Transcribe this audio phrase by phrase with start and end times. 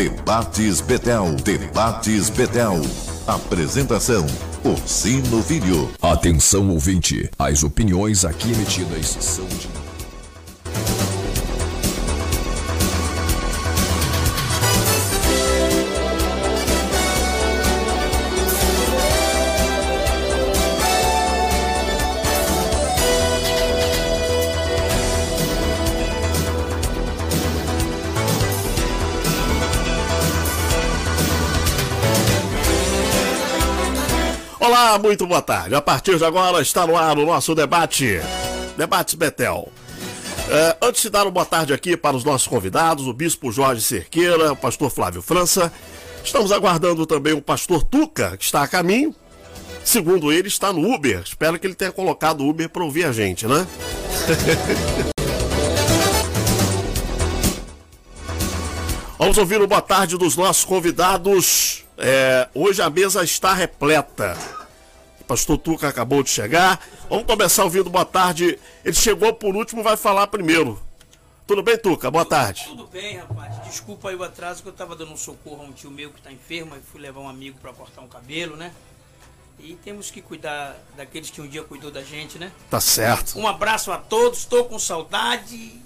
[0.00, 1.36] Debates Betel.
[1.44, 2.80] Debates Betel.
[3.26, 4.24] Apresentação:
[4.64, 5.90] Orsino Filho.
[6.00, 9.89] Atenção ouvinte, as opiniões aqui emitidas são de.
[34.98, 35.74] Muito boa tarde.
[35.74, 38.20] A partir de agora está no ar o nosso debate.
[38.76, 39.70] Debates Betel.
[40.48, 43.82] É, antes de dar uma boa tarde aqui para os nossos convidados, o Bispo Jorge
[43.82, 45.72] Cerqueira, o pastor Flávio França,
[46.24, 49.14] estamos aguardando também o pastor Tuca, que está a caminho.
[49.84, 51.22] Segundo ele, está no Uber.
[51.24, 53.66] Espero que ele tenha colocado o Uber para ouvir a gente, né?
[59.18, 61.84] Vamos ouvir o boa tarde dos nossos convidados.
[61.96, 64.36] É, hoje a mesa está repleta.
[65.30, 66.84] Pastor Tuca acabou de chegar.
[67.08, 68.58] Vamos começar ouvindo boa tarde.
[68.84, 70.82] Ele chegou por último, vai falar primeiro.
[71.46, 72.10] Tudo bem, Tuca?
[72.10, 72.64] Boa tarde.
[72.66, 73.62] Tudo bem, rapaz.
[73.62, 76.20] Desculpa aí o atraso que eu tava dando um socorro a um tio meu que
[76.20, 78.72] tá enfermo e fui levar um amigo para cortar um cabelo, né?
[79.60, 82.50] E temos que cuidar daqueles que um dia cuidou da gente, né?
[82.68, 83.38] Tá certo.
[83.38, 85.80] Um abraço a todos, estou com saudade.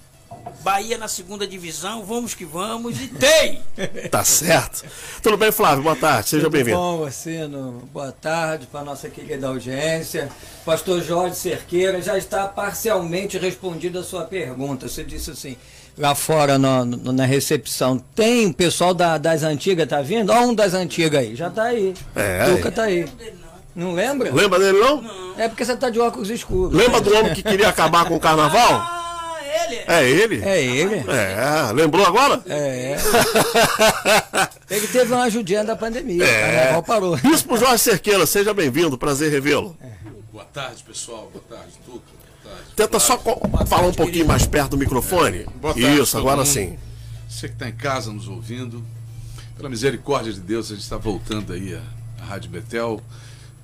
[0.61, 3.61] Bahia na segunda divisão, vamos que vamos e tem!
[4.09, 4.83] Tá certo.
[5.21, 5.83] Tudo bem, Flávio?
[5.83, 6.77] Boa tarde, seja bem-vindo.
[6.77, 7.87] bom, Orsino?
[7.93, 10.29] Boa tarde para a nossa querida audiência.
[10.65, 14.87] Pastor Jorge Cerqueira já está parcialmente respondido a sua pergunta.
[14.87, 15.55] Você disse assim,
[15.97, 20.31] lá fora no- no- na recepção, tem o pessoal da- das antigas, tá vindo?
[20.31, 21.93] Ó, um das antigas aí, já tá aí.
[22.15, 22.45] É.
[22.55, 23.05] Tuca tá aí.
[23.75, 24.33] Não lembra?
[24.33, 25.03] Lembra dele, não?
[25.37, 26.73] É porque você tá de óculos escuros.
[26.73, 29.04] Lembra do homem que queria acabar com o carnaval?
[29.57, 29.75] Ah, ele!
[29.87, 30.43] É ele?
[30.43, 30.95] É ele.
[31.09, 32.41] É, lembrou agora?
[32.47, 32.97] É.
[34.69, 36.23] Ele teve uma ajudinha da pandemia.
[36.25, 36.47] É.
[36.47, 37.17] O carnaval parou.
[37.17, 39.77] Bispo Jorge Cerqueira, seja bem-vindo, prazer revê-lo.
[40.31, 41.29] Boa tarde, pessoal.
[41.31, 41.99] Boa tarde, Tuca.
[42.43, 42.69] Boa tarde.
[42.75, 45.45] Tenta só co- falar um pouquinho mais perto do microfone.
[45.61, 46.47] Boa tarde, Isso, agora mundo.
[46.47, 46.77] sim.
[47.29, 48.83] Você que está em casa nos ouvindo,
[49.55, 51.81] pela misericórdia de Deus, a gente está voltando aí à,
[52.23, 53.01] à Rádio Betel,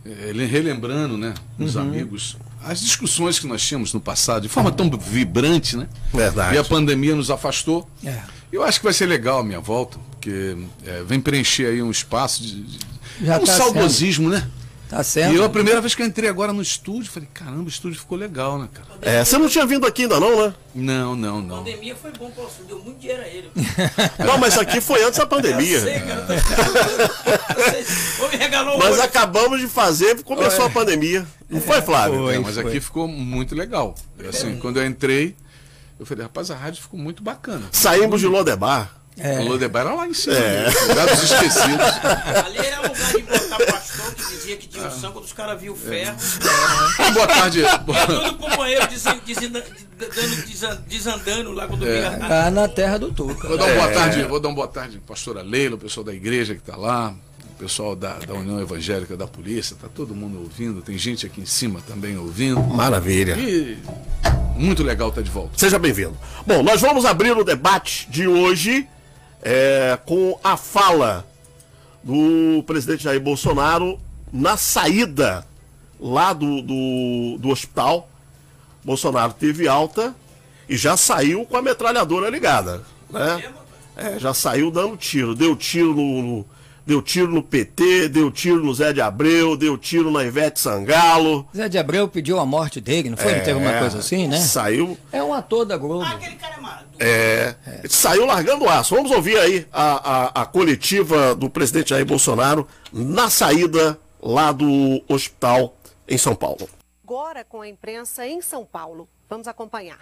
[0.06, 1.82] eh, relembrando, né, os Uhum.
[1.82, 5.88] amigos, as discussões que nós tínhamos no passado, de forma tão vibrante, né?
[6.14, 6.56] Verdade.
[6.56, 7.90] E a pandemia nos afastou.
[8.04, 8.20] É.
[8.52, 11.90] Eu acho que vai ser legal a minha volta, porque eh, vem preencher aí um
[11.90, 12.80] espaço de, de-
[13.24, 14.48] Já um tá saudosismo, né?
[14.92, 15.32] Tá certo?
[15.34, 17.98] E eu, a primeira vez que eu entrei agora no estúdio, falei, caramba, o estúdio
[17.98, 18.88] ficou legal, né, cara?
[19.02, 20.54] É, você não tinha vindo aqui ainda não, né?
[20.76, 21.58] Não, não, A não.
[21.60, 23.50] pandemia foi bom você, deu muito dinheiro a ele.
[24.20, 25.80] Não, mas aqui foi antes da pandemia.
[25.80, 26.28] Sei, cara.
[28.20, 29.02] Ô, me regalou Nós hoje.
[29.02, 31.26] acabamos de fazer, começou a pandemia.
[31.50, 32.30] Não foi, Flávio?
[32.30, 33.96] É, mas aqui ficou muito legal.
[34.22, 35.36] E, Assim, quando eu entrei,
[36.00, 37.64] eu falei, rapaz, a rádio ficou muito bacana.
[37.72, 38.92] Saímos de Lodebar.
[39.18, 40.64] O Lodebar era lá em cima, É.
[40.68, 40.74] né?
[40.88, 41.86] lugar dos esquecidos.
[42.46, 43.71] Ali era lugar de botar
[44.16, 46.16] que dizia que tinha o sangue quando os caras viam o ferro.
[47.14, 47.64] Boa tarde.
[47.64, 48.88] Era todo companheiro
[50.88, 52.12] desandando lá quando via.
[52.18, 53.48] Tá na terra do Tuca.
[53.48, 56.14] Vou dar uma boa tarde, vou dar uma boa tarde pastora Leila, o pessoal da
[56.14, 57.14] igreja que está lá,
[57.44, 61.42] o pessoal da, da União Evangélica da Polícia, tá todo mundo ouvindo, tem gente aqui
[61.42, 62.62] em cima também ouvindo.
[62.62, 63.36] Maravilha.
[63.38, 63.78] E
[64.56, 65.52] muito legal estar de volta.
[65.58, 66.18] Seja bem-vindo.
[66.46, 68.88] Bom, nós vamos abrir o debate de hoje
[69.42, 71.26] é, com a fala
[72.04, 74.00] do presidente Jair Bolsonaro
[74.32, 75.46] na saída
[76.00, 78.10] lá do, do, do hospital.
[78.84, 80.16] Bolsonaro teve alta
[80.68, 82.82] e já saiu com a metralhadora ligada.
[83.10, 83.44] Né?
[83.96, 85.36] É, já saiu dando tiro.
[85.36, 86.46] Deu tiro no, no-
[86.86, 91.48] deu tiro no PT, deu tiro no Zé de Abreu, deu tiro na Ivete Sangalo.
[91.56, 93.36] Zé de Abreu pediu a morte dele, não foi?
[93.36, 94.38] Não teve uma É, coisa assim, né?
[94.40, 96.04] Saiu É um ator da Globo.
[96.04, 96.92] Ah, aquele cara é maluco.
[97.00, 97.56] É,
[97.90, 98.96] saiu largando o aço.
[98.96, 105.02] Vamos ouvir aí a, a, a coletiva do presidente Jair Bolsonaro na saída lá do
[105.08, 105.76] hospital
[106.08, 106.70] em São Paulo.
[107.04, 109.08] agora com a imprensa em São Paulo.
[109.30, 109.98] Vamos acompanhar.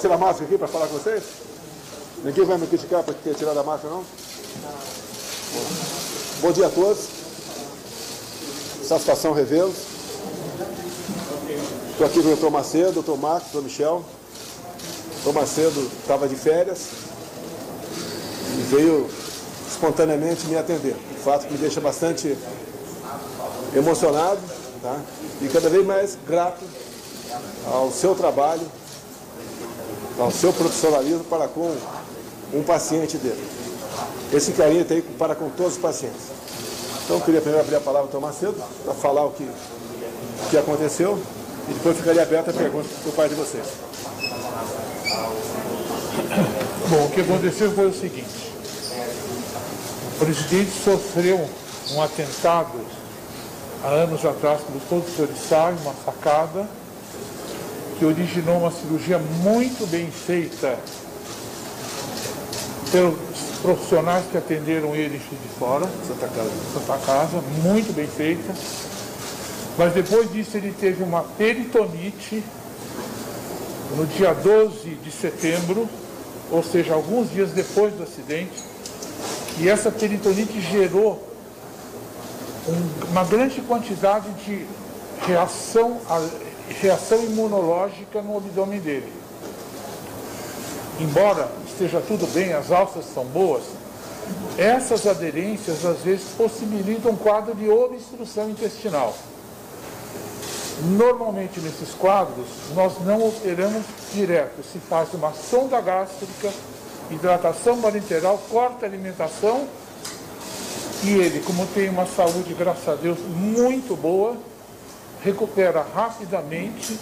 [0.00, 1.22] Posso tirar a máscara aqui para falar com vocês?
[2.24, 4.04] Ninguém vai me criticar por ter tirado a máscara, não?
[6.40, 7.06] Bom, dia a todos.
[8.82, 9.76] Satisfação revê-los.
[11.90, 14.02] Estou aqui com o doutor Macedo, doutor Marcos, doutor Michel.
[15.22, 16.86] Doutor Macedo estava de férias
[18.56, 19.06] e veio
[19.68, 20.96] espontaneamente me atender.
[21.22, 22.38] Fato que me deixa bastante
[23.76, 24.40] emocionado
[24.80, 24.98] tá?
[25.42, 26.64] e cada vez mais grato
[27.70, 28.79] ao seu trabalho
[30.20, 31.74] ao seu profissionalismo para com
[32.52, 33.42] um paciente dele.
[34.32, 36.22] Esse carinho tem para com todos os pacientes.
[37.04, 40.50] Então eu queria primeiro abrir a palavra ao Tomás Cedo para falar o que, o
[40.50, 41.18] que aconteceu
[41.68, 43.66] e depois ficaria aberta a pergunta por parte de vocês.
[46.88, 48.52] Bom, o que aconteceu foi o seguinte.
[50.14, 51.48] O presidente sofreu
[51.92, 52.80] um atentado
[53.82, 56.68] há anos atrás, todos os senhores sabem, uma facada,
[58.00, 60.78] que originou uma cirurgia muito bem feita
[62.90, 63.14] pelos
[63.60, 66.50] profissionais que atenderam ele de fora, Santa Casa.
[66.72, 68.54] Santa Casa, muito bem feita.
[69.76, 72.42] Mas depois disso ele teve uma peritonite
[73.94, 75.86] no dia 12 de setembro,
[76.50, 78.64] ou seja, alguns dias depois do acidente,
[79.58, 81.22] e essa peritonite gerou
[82.66, 84.64] um, uma grande quantidade de
[85.26, 86.00] reação,
[86.70, 89.12] reação imunológica no abdômen dele.
[91.00, 93.62] Embora esteja tudo bem, as alças são boas,
[94.58, 99.14] essas aderências às vezes possibilitam um quadro de obstrução intestinal.
[100.82, 103.82] Normalmente nesses quadros nós não operamos
[104.14, 106.50] direto, se faz uma sonda gástrica,
[107.10, 109.66] hidratação parenteral, corta a alimentação
[111.02, 114.36] e ele, como tem uma saúde, graças a Deus, muito boa,
[115.22, 116.98] recupera rapidamente,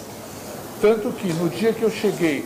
[0.81, 2.45] tanto que no dia que eu cheguei,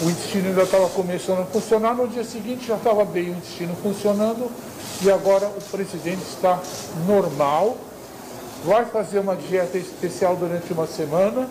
[0.00, 3.76] o intestino ainda estava começando a funcionar, no dia seguinte já estava bem o intestino
[3.82, 4.50] funcionando
[5.02, 6.60] e agora o presidente está
[7.06, 7.76] normal,
[8.64, 11.48] vai fazer uma dieta especial durante uma semana,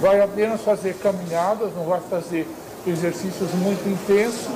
[0.00, 2.46] vai apenas fazer caminhadas, não vai fazer
[2.86, 4.48] exercícios muito intensos,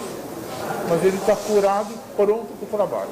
[0.89, 3.11] mas ele está curado e pronto para o trabalho.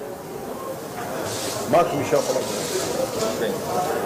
[1.71, 2.84] Marcos Michel falando.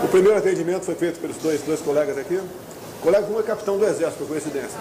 [0.04, 2.34] O primeiro atendimento foi feito pelos dois, dois colegas aqui.
[2.34, 4.78] O colega um é capitão do Exército, por coincidência.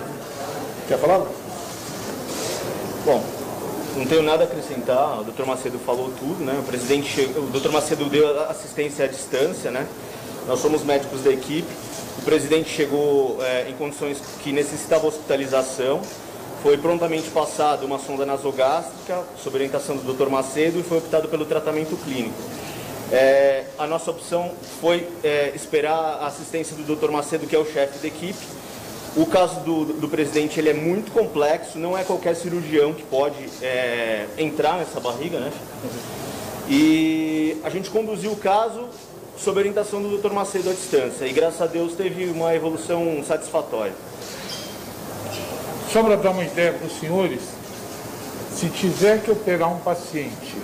[0.88, 1.26] Quer falar?
[3.06, 3.24] Bom,
[3.96, 6.58] não tenho nada a acrescentar, o doutor Macedo falou tudo, né?
[6.60, 9.88] O presidente chegou, o doutor Macedo deu assistência à distância, né?
[10.48, 11.68] Nós somos médicos da equipe.
[12.20, 16.02] O presidente chegou é, em condições que necessitava hospitalização.
[16.64, 20.30] Foi prontamente passado uma sonda nasogástrica, sob orientação do Dr.
[20.30, 22.36] Macedo, e foi optado pelo tratamento clínico.
[23.12, 24.52] É, a nossa opção
[24.82, 27.10] foi é, esperar a assistência do Dr.
[27.10, 28.46] Macedo, que é o chefe da equipe,
[29.16, 33.50] o caso do, do presidente ele é muito complexo, não é qualquer cirurgião que pode
[33.64, 35.52] é, entrar nessa barriga, né?
[36.70, 38.86] E a gente conduziu o caso
[39.38, 40.32] sob orientação do Dr.
[40.32, 43.94] Macedo à distância e graças a Deus teve uma evolução satisfatória.
[45.92, 47.42] Só para dar uma ideia para os senhores,
[48.54, 50.58] se tiver que operar um paciente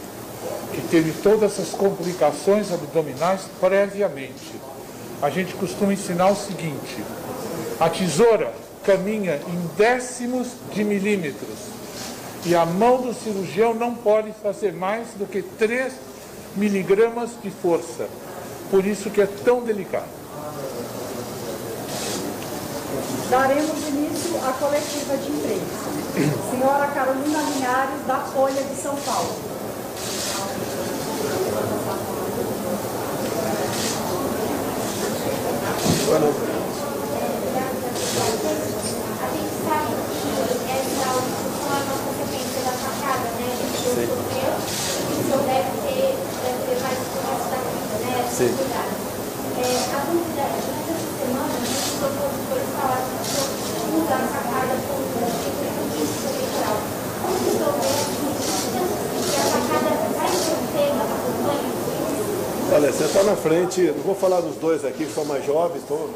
[0.74, 4.60] que teve todas essas complicações abdominais previamente,
[5.22, 7.04] a gente costuma ensinar o seguinte,
[7.80, 8.54] a tesoura
[8.84, 11.60] caminha em décimos de milímetros
[12.46, 15.94] e a mão do cirurgião não pode fazer mais do que 3
[16.56, 18.08] miligramas de força.
[18.70, 20.10] Por isso que é tão delicado.
[23.30, 26.52] Daremos início à coletiva de imprensa.
[26.52, 29.53] Senhora Carolina Linhares, da Folha de São Paulo.
[48.34, 48.50] Sim.
[48.50, 55.06] É, a dúvida é, durante essa semana, muitos opositores falaram que usar a sacada como
[55.14, 55.62] político
[56.34, 56.78] eleitoral.
[57.22, 58.10] Como resolver
[59.22, 61.70] que a sacada vai ser a campanha?
[62.74, 65.82] Olha, você está na frente, não vou falar dos dois aqui que são mais jovens,
[65.82, 66.10] estão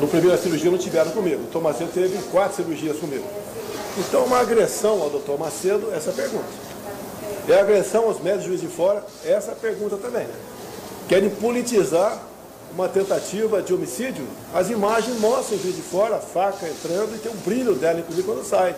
[0.00, 1.42] no primeira cirurgia não tiveram comigo.
[1.42, 1.62] O Dr.
[1.62, 3.24] Macedo teve quatro cirurgias comigo.
[3.98, 5.38] Então, uma agressão ao Dr.
[5.38, 6.46] Macedo, essa pergunta.
[7.46, 10.26] É agressão aos médicos juiz de fora, essa pergunta também.
[11.08, 12.22] Querem politizar
[12.72, 17.18] uma tentativa de homicídio, as imagens mostram o juiz de fora, a faca entrando e
[17.18, 18.74] tem um brilho dela, inclusive, quando sai.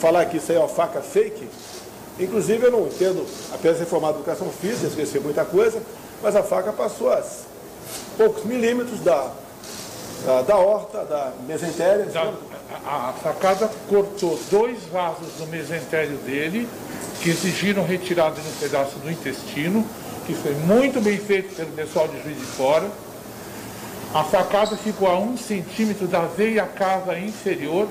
[0.00, 1.46] Falar que isso aí é uma faca fake,
[2.18, 5.82] inclusive eu não entendo apenas ser formado em educação física, esqueci muita coisa,
[6.22, 7.22] mas a faca passou a
[8.16, 9.30] poucos milímetros da,
[10.24, 12.04] da, da horta, da mesentéria.
[12.06, 12.32] Da,
[12.84, 16.68] a, a facada cortou dois vasos do mesentério dele,
[17.20, 19.86] que exigiram retirada de um pedaço do intestino,
[20.26, 22.88] que foi muito bem feito pelo pessoal de Juiz de Fora.
[24.14, 27.88] A facada ficou a um centímetro da veia cava inferior,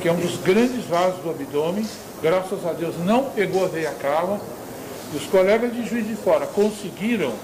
[0.00, 1.86] que é um dos grandes vasos do abdômen.
[2.24, 4.40] Graças a Deus não pegou a veia cava.
[5.12, 7.34] E os colegas de Juiz de Fora conseguiram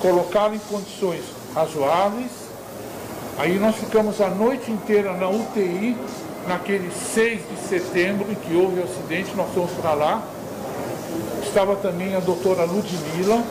[0.00, 1.20] colocá-lo em condições
[1.54, 2.30] razoáveis.
[3.36, 5.98] Aí nós ficamos a noite inteira na UTI,
[6.48, 10.26] naquele 6 de setembro em que houve o acidente, nós fomos para lá
[11.42, 13.42] estava também a doutora Ludmilla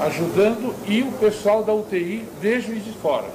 [0.00, 3.28] ajudando e o pessoal da UTI de Juiz de Fora.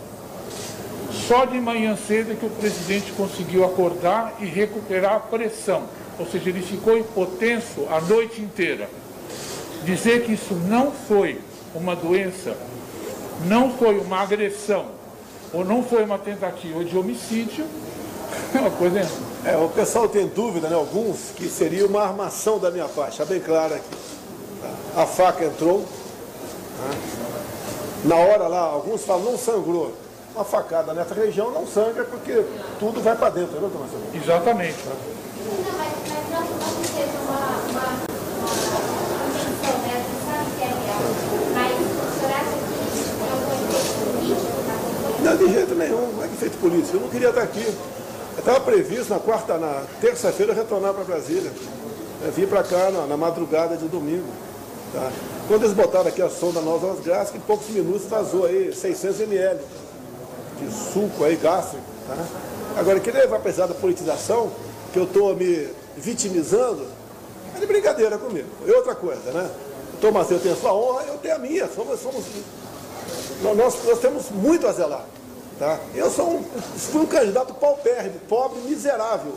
[1.27, 5.83] Só de manhã cedo é que o presidente conseguiu acordar e recuperar a pressão.
[6.17, 8.89] Ou seja, ele ficou hipotenso a noite inteira.
[9.83, 11.39] Dizer que isso não foi
[11.73, 12.55] uma doença,
[13.45, 14.85] não foi uma agressão,
[15.53, 17.65] ou não foi uma tentativa de homicídio,
[18.53, 19.07] é uma coisa.
[19.43, 20.75] É, o pessoal tem dúvida, né?
[20.75, 23.11] Alguns, que seria uma armação da minha parte.
[23.11, 23.85] Está bem claro aqui.
[24.95, 25.79] A faca entrou.
[25.79, 26.97] Né?
[28.05, 29.93] Na hora lá, alguns falam, não sangrou.
[30.35, 32.43] Uma facada nessa região não sangra porque
[32.77, 33.89] tudo vai para dentro, não, Tomás?
[34.13, 34.75] Exatamente.
[45.23, 46.97] Não, de jeito nenhum, não é que feito político.
[46.97, 47.65] Eu não queria estar aqui.
[48.37, 51.51] Estava previsto na quarta, na terça-feira retornar para Brasília.
[52.25, 54.27] Eu vim para cá na, na, madrugada de domingo.
[54.91, 55.09] Tá?
[55.47, 59.21] Quando eles botaram aqui a sonda Nós Gás, que em poucos minutos vazou aí 600
[59.21, 59.61] ml
[60.59, 61.83] de suco aí gástrico.
[62.07, 62.25] Tá?
[62.77, 64.51] Agora, queria levar pesada a politização,
[64.91, 66.85] que eu estou me vitimizando,
[67.55, 68.47] é de brincadeira comigo.
[68.65, 69.49] E outra coisa, né?
[70.01, 71.67] Tomás, eu tenho a sua honra, eu tenho a minha.
[71.69, 72.25] Somos, somos,
[73.41, 75.05] nós, nós temos muito a zelar.
[75.57, 75.79] Tá?
[75.93, 76.43] Eu sou um,
[76.77, 79.33] fui um candidato paupérrimo, pobre, miserável.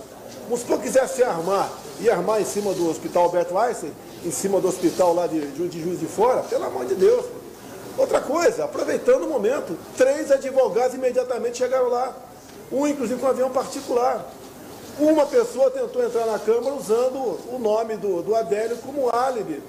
[0.51, 1.71] Mas se eu quisesse se armar
[2.01, 3.93] e armar em cima do hospital Alberto Einstein,
[4.25, 7.25] em cima do hospital lá de, de Juiz de Fora, pelo amor de Deus.
[7.99, 12.17] Outra coisa, aproveitando o momento, três advogados imediatamente chegaram lá.
[12.73, 14.25] Um, inclusive, com um avião particular.
[14.99, 17.19] Uma pessoa tentou entrar na Câmara usando
[17.53, 19.63] o nome do, do Adélio como álibi.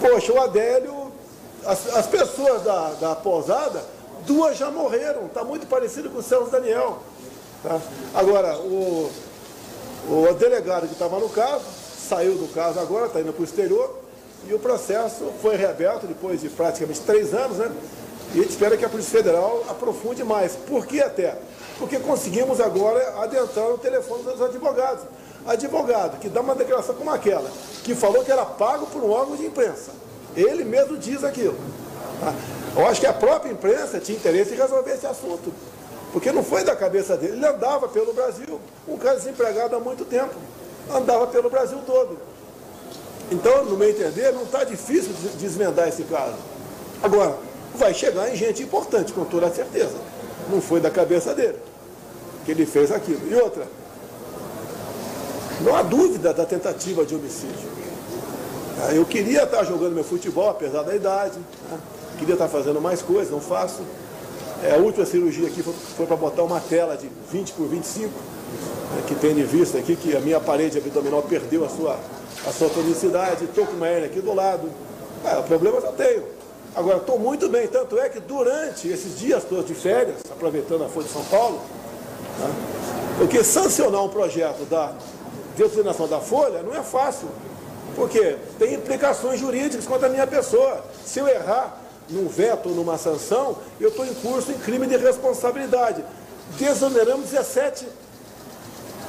[0.00, 1.12] Poxa, o Adélio,
[1.64, 3.82] as, as pessoas da, da pousada
[4.26, 6.98] Duas já morreram, está muito parecido com o Celso Daniel.
[7.62, 7.80] Tá?
[8.14, 9.10] Agora, o,
[10.08, 11.64] o delegado que estava no caso,
[12.08, 13.98] saiu do caso agora, está indo para o exterior,
[14.48, 17.70] e o processo foi reaberto depois de praticamente três anos, né?
[18.34, 20.54] E a gente espera que a Polícia Federal aprofunde mais.
[20.54, 21.36] Por que até?
[21.78, 25.04] Porque conseguimos agora adentrar no telefone dos advogados.
[25.46, 27.50] Advogado que dá uma declaração como aquela,
[27.82, 29.90] que falou que era pago por um órgão de imprensa.
[30.36, 31.56] Ele mesmo diz aquilo.
[32.20, 32.34] Tá?
[32.76, 35.52] Eu acho que a própria imprensa tinha interesse em resolver esse assunto.
[36.12, 37.34] Porque não foi da cabeça dele.
[37.34, 40.34] Ele andava pelo Brasil, um cara desempregado há muito tempo.
[40.92, 42.18] Andava pelo Brasil todo.
[43.30, 46.34] Então, no meu entender, não está difícil desvendar esse caso.
[47.02, 47.36] Agora,
[47.74, 49.94] vai chegar em gente importante, com toda certeza.
[50.50, 51.58] Não foi da cabeça dele
[52.44, 53.20] que ele fez aquilo.
[53.30, 53.66] E outra,
[55.60, 57.70] não há dúvida da tentativa de homicídio.
[58.94, 61.38] Eu queria estar jogando meu futebol, apesar da idade.
[61.70, 61.78] Né?
[62.18, 63.82] Queria estar fazendo mais coisas, não faço.
[64.62, 68.08] É, a última cirurgia aqui foi, foi para botar uma tela de 20 por 25,
[68.08, 71.98] né, que tem de vista aqui que a minha parede abdominal perdeu a sua,
[72.46, 73.44] a sua tonicidade.
[73.44, 74.70] Estou com uma hernia aqui do lado.
[75.24, 76.24] É, problemas eu tenho.
[76.74, 80.88] Agora, estou muito bem, tanto é que durante esses dias todos de férias, aproveitando a
[80.88, 81.60] Folha de São Paulo,
[82.38, 82.50] né,
[83.18, 84.94] porque sancionar um projeto da
[85.56, 87.28] determinação da Folha não é fácil,
[87.96, 90.84] porque tem implicações jurídicas contra a minha pessoa.
[91.04, 91.76] Se eu errar,
[92.08, 96.04] num veto ou numa sanção, eu estou em curso em crime de responsabilidade.
[96.56, 97.86] Desoneramos 17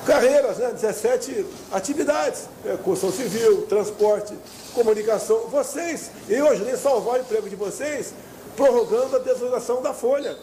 [0.05, 0.71] carreiras, né?
[0.73, 2.47] 17 atividades.
[2.65, 4.33] É, construção civil, transporte,
[4.73, 5.47] comunicação.
[5.49, 8.13] Vocês, eu ajudei a salvar o emprego de vocês,
[8.55, 10.35] prorrogando a desoneração da folha.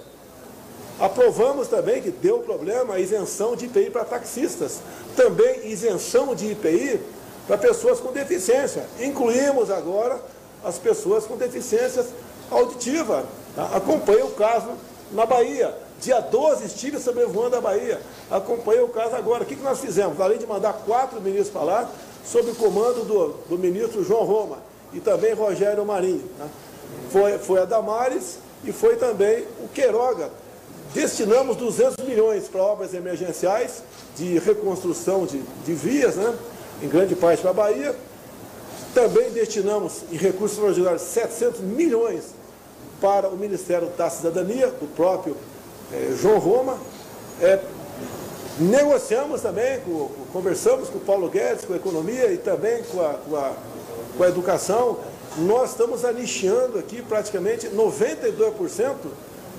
[1.00, 4.80] Aprovamos também, que deu problema, a isenção de IPI para taxistas.
[5.14, 7.00] Também isenção de IPI
[7.46, 8.84] para pessoas com deficiência.
[8.98, 10.20] Incluímos agora
[10.64, 12.06] as pessoas com deficiências
[12.50, 13.24] auditiva.
[13.54, 13.70] Tá?
[13.76, 14.70] Acompanhei o caso
[15.12, 15.74] na Bahia.
[16.00, 18.00] Dia 12 estive sobrevoando a Bahia.
[18.30, 19.42] Acompanhei o caso agora.
[19.42, 20.20] O que, nós fizemos?
[20.20, 21.90] Além de mandar quatro ministros para lá,
[22.24, 24.58] sob o comando do, do ministro João Roma
[24.92, 26.24] e também Rogério Marinho.
[26.38, 26.46] Tá?
[27.10, 30.30] Foi, foi a Damares e foi também o Queiroga.
[30.94, 33.82] Destinamos 200 milhões para obras emergenciais
[34.16, 36.34] de reconstrução de, de vias, né?
[36.82, 37.94] em grande parte para a Bahia.
[38.94, 42.38] Também destinamos em recursos extraordinários 700 milhões
[43.00, 45.36] para o Ministério da Cidadania, do próprio
[45.92, 46.78] é, João Roma.
[47.40, 47.60] É,
[48.58, 53.14] negociamos também, com, conversamos com o Paulo Guedes, com a economia e também com a,
[53.14, 53.52] com a,
[54.16, 54.98] com a educação.
[55.38, 58.94] Nós estamos anicheando aqui praticamente 92%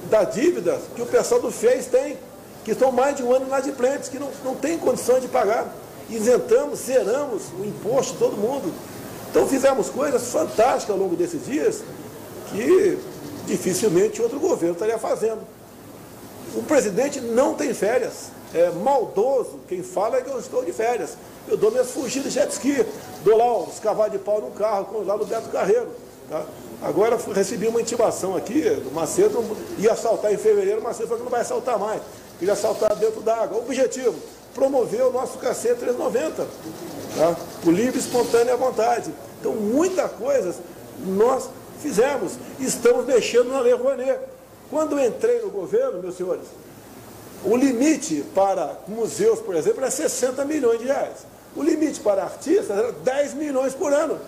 [0.09, 2.17] da dívida que o pessoal do FES tem,
[2.63, 5.74] que estão mais de um ano inadimplentes, que não, não tem condições de pagar.
[6.09, 8.74] Isentamos, zeramos o imposto de todo mundo.
[9.29, 11.83] Então fizemos coisas fantásticas ao longo desses dias
[12.51, 12.98] que
[13.45, 15.39] dificilmente outro governo estaria fazendo.
[16.55, 18.31] O presidente não tem férias.
[18.53, 21.15] É maldoso quem fala é que eu estou de férias.
[21.47, 22.85] Eu dou minhas fugidas de jet ski,
[23.23, 25.89] dou lá uns cavalos de pau no carro, lá no Beto Carreiro.
[26.29, 26.43] Tá?
[26.81, 29.43] Agora recebi uma intimação aqui, do Macedo
[29.77, 32.01] ia assaltar em fevereiro, o Macedo falou que não vai assaltar mais,
[32.37, 33.57] queria assaltar dentro d'água.
[33.57, 34.15] Objetivo,
[34.53, 36.47] promover o nosso KC 390,
[37.17, 37.35] tá?
[37.65, 39.13] o livre, espontâneo e à vontade.
[39.39, 40.55] Então, muita coisa
[41.05, 41.49] nós
[41.81, 42.33] fizemos.
[42.59, 44.19] Estamos mexendo na Lei Rouanet.
[44.69, 46.45] Quando entrei no governo, meus senhores,
[47.43, 51.25] o limite para museus, por exemplo, era 60 milhões de reais.
[51.55, 54.19] O limite para artistas era 10 milhões por ano.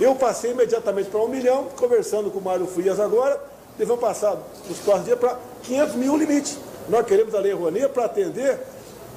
[0.00, 3.40] Eu passei imediatamente para um milhão, conversando com o Mário Frias agora,
[3.78, 4.36] devemos passar
[4.68, 6.58] nos próximos dias para 500 mil limite.
[6.88, 8.60] Nós queremos a Lei Rouanet para atender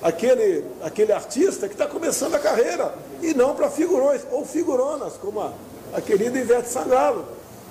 [0.02, 5.42] aquele, aquele artista que está começando a carreira, e não para figurões ou figuronas, como
[5.42, 5.52] a,
[5.94, 7.26] a querida Ivete Sangalo.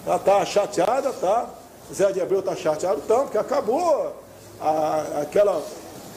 [0.06, 1.48] Ela está chateada, tá?
[1.92, 4.14] Zé de Abreu está chateado, então, porque acabou
[4.60, 5.62] a, aquela,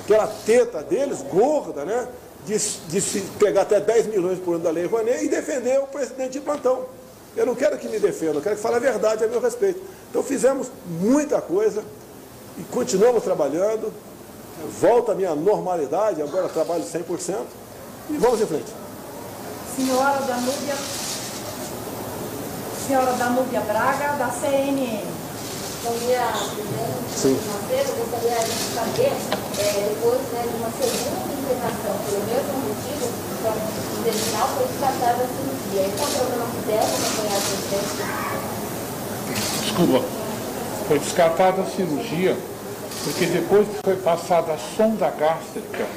[0.03, 2.07] aquela teta deles, gorda, né?
[2.45, 5.85] De, de se pegar até 10 milhões por ano da Lei Rouanet e defender o
[5.87, 6.85] presidente de plantão.
[7.35, 9.79] Eu não quero que me defenda, eu quero que fale a verdade a meu respeito.
[10.09, 11.83] Então fizemos muita coisa
[12.57, 13.93] e continuamos trabalhando.
[14.79, 17.35] Volta a minha normalidade, agora trabalho 100%
[18.09, 18.71] e vamos em frente.
[19.75, 20.75] Senhora Danúbia,
[22.85, 25.20] senhora Danúbia Braga, da CNN.
[25.83, 27.09] Bom dia, presidente.
[27.15, 27.39] Sim.
[27.71, 29.13] Eu gostaria de saber,
[29.57, 33.09] é, depois né, de uma segunda internação pelo mesmo motivo,
[33.39, 35.81] então, o intestinal foi descartada a cirurgia.
[35.81, 37.41] E qual é o problema dela acompanhar a
[39.63, 40.05] Desculpa.
[40.87, 42.37] Foi descartada a cirurgia
[43.03, 45.87] porque depois que foi passada a sonda gástrica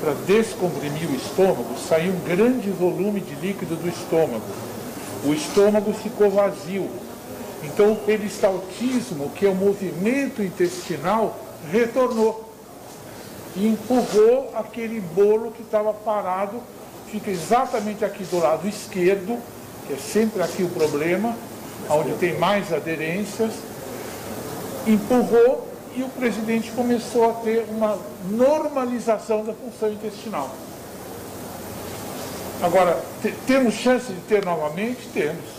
[0.00, 4.46] para descomprimir o estômago, saiu um grande volume de líquido do estômago.
[5.24, 6.88] O estômago ficou vazio.
[7.62, 11.38] Então o peristaltismo, que é o movimento intestinal,
[11.70, 12.52] retornou
[13.56, 16.60] e empurrou aquele bolo que estava parado,
[17.10, 19.38] fica exatamente aqui do lado esquerdo,
[19.86, 21.34] que é sempre aqui o problema,
[21.90, 23.52] onde tem mais aderências,
[24.86, 27.98] empurrou e o presidente começou a ter uma
[28.30, 30.50] normalização da função intestinal.
[32.62, 33.02] Agora,
[33.46, 35.08] temos chance de ter novamente?
[35.12, 35.57] Temos.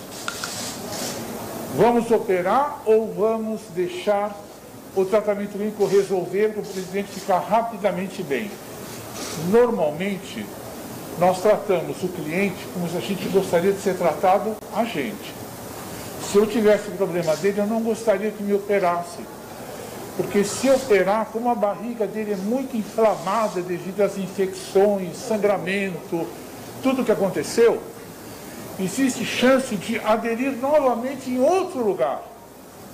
[1.75, 4.35] Vamos operar ou vamos deixar
[4.95, 8.49] o tratamento clínico resolver para o presidente ficar rapidamente bem?
[9.49, 10.45] Normalmente,
[11.19, 15.33] nós tratamos o cliente como se a gente gostaria de ser tratado a gente.
[16.31, 19.19] Se eu tivesse problema dele, eu não gostaria que me operasse
[20.19, 26.27] porque se operar, como a barriga dele é muito inflamada devido às infecções, sangramento,
[26.83, 27.81] tudo que aconteceu,
[28.79, 32.23] existe chance de aderir novamente em outro lugar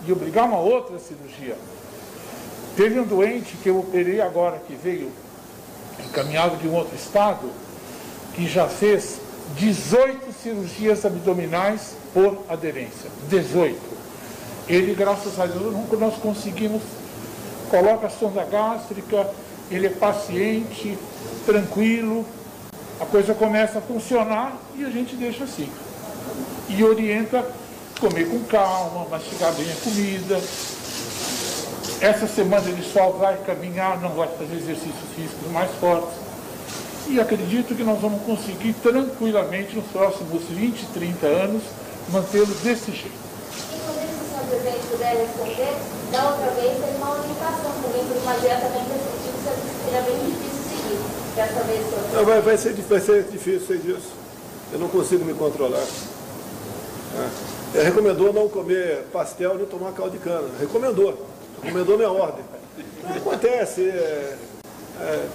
[0.08, 1.58] e obrigar uma outra cirurgia.
[2.76, 5.12] Teve um doente que eu operei agora, que veio
[6.04, 7.50] encaminhado de um outro estado,
[8.34, 9.20] que já fez
[9.58, 13.10] 18 cirurgias abdominais por aderência.
[13.30, 13.80] 18.
[14.68, 16.82] Ele, graças a Deus, nunca nós conseguimos
[17.70, 19.30] coloca a sonda gástrica,
[19.72, 20.98] ele é paciente,
[21.46, 22.26] tranquilo,
[23.00, 25.70] a coisa começa a funcionar e a gente deixa assim.
[26.70, 27.46] E orienta
[28.00, 30.42] comer com calma, mastigar bem a comida.
[32.02, 36.18] Essa semana ele só vai caminhar, não vai fazer exercícios físicos mais fortes.
[37.08, 41.64] E acredito que nós vamos conseguir tranquilamente nos próximos 20, 30 anos
[42.12, 43.26] mantê-lo desse jeito
[44.46, 45.78] presidente puder responder,
[46.12, 49.52] da outra vez teve uma orientação também por uma dieta bem restritiva,
[49.84, 50.45] seria bem difícil.
[51.36, 54.14] Dessa vez, vai, ser, vai ser difícil sei disso.
[54.72, 55.84] Eu não consigo me controlar.
[57.74, 57.82] É.
[57.84, 60.48] recomendou não comer pastel nem tomar caldo de cana.
[60.60, 61.28] Recomendou.
[61.62, 62.44] Recomendou minha ordem.
[63.04, 63.82] Não acontece.
[63.82, 64.38] É,
[65.02, 65.26] é,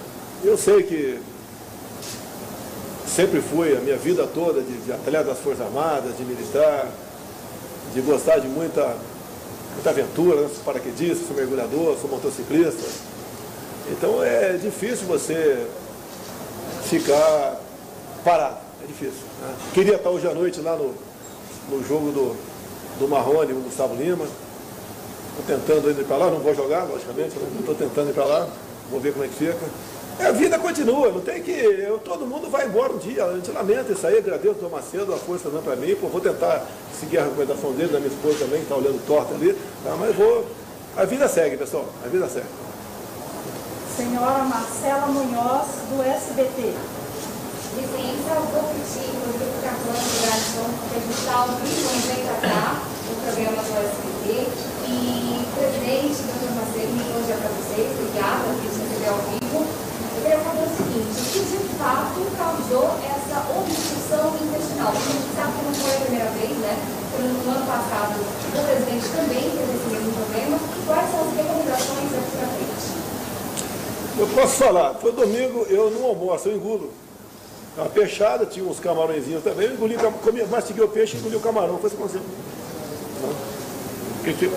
[0.43, 1.19] eu sei que
[3.05, 6.87] sempre fui a minha vida toda de, de atleta das Forças Armadas, de militar,
[7.93, 8.95] de gostar de muita,
[9.75, 10.49] muita aventura, né?
[10.51, 12.87] sou paraquedista, sou mergulhador, sou motociclista.
[13.91, 15.67] Então é difícil você
[16.99, 17.57] ficar
[18.23, 19.23] parado, é difícil.
[19.41, 19.55] Né?
[19.73, 20.93] Queria estar hoje à noite lá no,
[21.69, 22.35] no jogo do,
[22.99, 24.25] do Marrone, o Gustavo Lima.
[25.39, 28.49] Estou tentando ir para lá, não vou jogar, logicamente, estou tentando ir para lá,
[28.89, 29.57] vou ver como é que fica.
[30.19, 31.51] É, a vida continua, não tem que.
[31.51, 33.23] Eu, todo mundo vai embora um dia.
[33.23, 36.19] A gente lamenta isso aí, agradeço ao Macedo, a força dando para mim, pô, vou
[36.19, 36.67] tentar
[36.99, 39.95] seguir a recomendação dele, da minha esposa também, que está olhando torta ali, tá?
[39.97, 40.45] mas vou.
[40.97, 42.47] A vida segue, pessoal, a vida segue.
[43.95, 46.71] Senhora Marcela Munhoz, do SBT.
[47.75, 54.47] Licença, vou pedir o educador de oração entrevistar o para Vendatá, o programa do SBT,
[54.87, 59.59] e presidente do Tomaceiro, bom dia para vocês, obrigada por receber ao vivo.
[59.59, 64.95] Eu queria fazer o seguinte, o que de fato causou essa obstrução intestinal?
[64.95, 66.79] A gente sabe que não foi a primeira vez, né?
[67.11, 70.55] No ano passado, o presidente também teve esse mesmo problema.
[70.87, 72.60] Quais são as recomendações aqui para frente?
[74.35, 76.91] Posso falar, foi domingo, eu não almoço, eu engulo.
[77.77, 81.39] Uma peixada, tinha uns camarõezinhos também, eu engoli, comi, mastiguei o peixe e engoli o
[81.39, 82.19] camarão, foi assim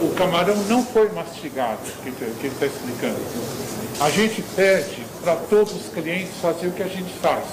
[0.03, 3.21] O camarão não foi mastigado, que ele está explicando.
[4.01, 7.45] A gente pede para todos os clientes fazer o que a gente faz.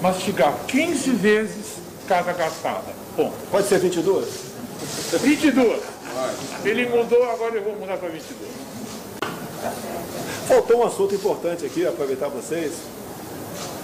[0.00, 1.66] Mastigar 15 vezes
[2.06, 2.92] cada garfada.
[3.16, 3.32] Bom.
[3.50, 4.26] Pode ser 22?
[5.20, 5.80] 22.
[6.64, 8.50] Ele mudou, agora eu vou mudar para 22.
[10.46, 12.72] Faltou um assunto importante aqui, aproveitar vocês.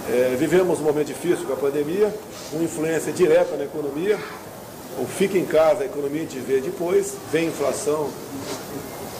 [0.09, 2.13] É, vivemos um momento difícil com a pandemia,
[2.51, 4.19] com influência direta na economia.
[4.97, 8.09] O fica em casa, a economia a vê depois, vem inflação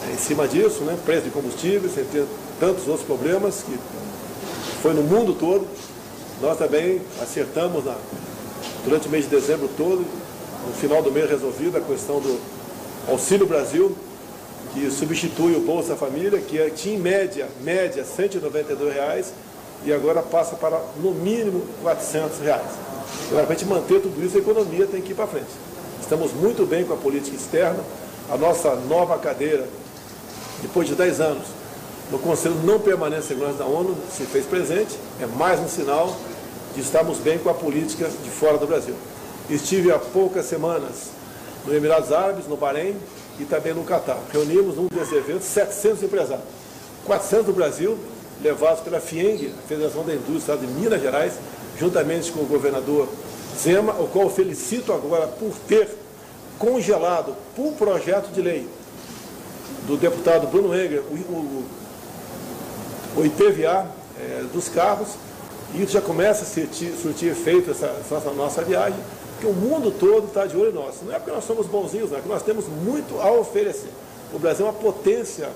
[0.08, 0.98] é, em cima disso, né?
[1.06, 2.26] preço de combustíveis, entre
[2.60, 3.78] tantos outros problemas que
[4.82, 5.66] foi no mundo todo.
[6.42, 7.96] Nós também acertamos na,
[8.84, 10.06] durante o mês de dezembro todo,
[10.68, 12.38] no final do mês resolvida a questão do
[13.08, 13.96] Auxílio Brasil,
[14.74, 19.34] que substitui o Bolsa Família, que é, tinha em média, média, 192 reais,
[19.84, 22.70] e agora passa para, no mínimo, 400 reais.
[23.30, 25.50] Para a gente manter tudo isso, a economia tem que ir para frente.
[26.02, 27.80] Estamos muito bem com a política externa,
[28.30, 29.66] a nossa nova cadeira,
[30.62, 31.48] depois de 10 anos,
[32.12, 36.16] no Conselho não permanente de segurança da ONU, se fez presente, é mais um sinal
[36.76, 38.96] de estarmos bem com a política de fora do Brasil.
[39.50, 41.12] Estive há poucas semanas
[41.66, 42.96] no Emirados Árabes, no Bahrein
[43.40, 44.20] e também no Catar.
[44.32, 46.46] Reunimos num desses eventos 700 empresários,
[47.06, 47.98] 400 do Brasil,
[48.42, 51.34] levados pela FIENG, a Federação da Indústria de Minas Gerais,
[51.78, 53.08] juntamente com o governador
[53.58, 55.90] Zema, o qual felicito agora por ter
[56.58, 58.68] congelado, por projeto de lei
[59.88, 61.66] do deputado Bruno Eger, o, o,
[63.18, 63.88] o IPVA
[64.20, 65.10] é, dos carros,
[65.74, 69.00] e isso já começa a surtir, surtir efeito essa, essa nossa viagem,
[69.40, 70.96] que o mundo todo está de olho em nós.
[71.04, 73.90] Não é porque nós somos bonzinhos, não, é que nós temos muito a oferecer.
[74.34, 75.50] O Brasil é uma potência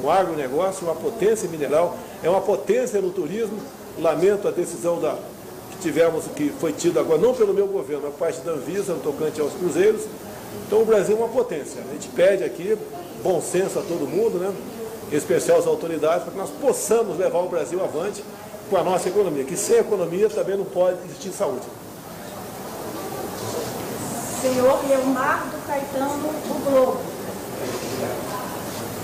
[0.00, 3.58] no agronegócio, uma potência mineral, é uma potência no turismo.
[3.98, 5.16] Lamento a decisão da,
[5.72, 9.00] que tivemos, que foi tida agora, não pelo meu governo, mas parte da Anvisa, no
[9.00, 10.02] tocante aos cruzeiros.
[10.66, 11.82] Então o Brasil é uma potência.
[11.88, 12.76] A gente pede aqui
[13.22, 14.52] bom senso a todo mundo, né?
[15.12, 18.22] em especial às autoridades, para que nós possamos levar o Brasil avante
[18.68, 21.66] com a nossa economia, que sem economia também não pode existir saúde.
[24.40, 26.96] Senhor Leonardo Caetano, do Globo.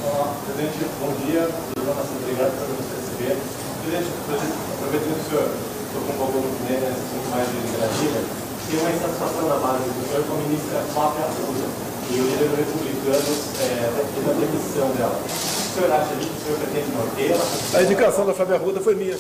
[0.08, 1.44] Olá, presidente, bom dia.
[1.76, 3.36] Obrigado por nos receber.
[3.84, 5.48] Presidente, aproveitando que o senhor
[5.92, 8.24] tocou um pouco no nesse assunto mais de Brasília,
[8.64, 11.68] tem uma insatisfação na base do senhor com a ministra Flávia Arruda
[12.08, 15.20] e o líder republicano é, da demissão dela.
[15.20, 16.32] O que o senhor acha disso?
[16.32, 17.44] O senhor pretende mantê-la?
[17.76, 19.18] A indicação da Flávia Arruda foi minha.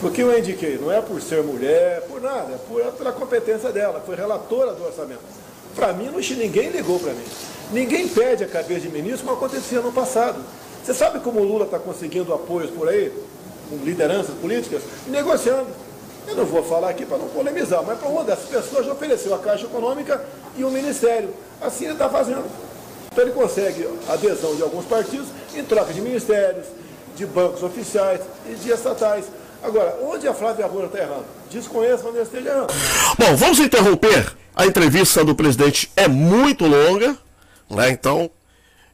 [0.00, 3.72] Porque eu indiquei, não é por ser mulher, por nada, é por, é pela competência
[3.72, 5.20] dela, foi relatora do orçamento.
[5.74, 7.24] Para mim, não, ninguém ligou para mim.
[7.72, 10.40] Ninguém pede a cabeça de ministro como acontecia no passado.
[10.84, 13.12] Você sabe como o Lula está conseguindo apoios por aí,
[13.68, 14.82] com lideranças políticas?
[15.06, 15.68] Negociando.
[16.26, 19.34] Eu não vou falar aqui para não polemizar, mas para uma dessas pessoas já ofereceu
[19.34, 20.24] a Caixa Econômica
[20.56, 21.30] e o Ministério.
[21.60, 22.44] Assim ele está fazendo.
[23.10, 26.66] Então ele consegue adesão de alguns partidos em troca de ministérios,
[27.16, 29.24] de bancos oficiais e de estatais.
[29.62, 31.24] Agora, onde a Flávia Arruda está errando?
[31.50, 32.72] Desconheço onde ela esteja errando.
[33.18, 34.36] Bom, vamos interromper.
[34.54, 37.16] A entrevista do presidente é muito longa,
[37.70, 37.90] né?
[37.90, 38.30] Então,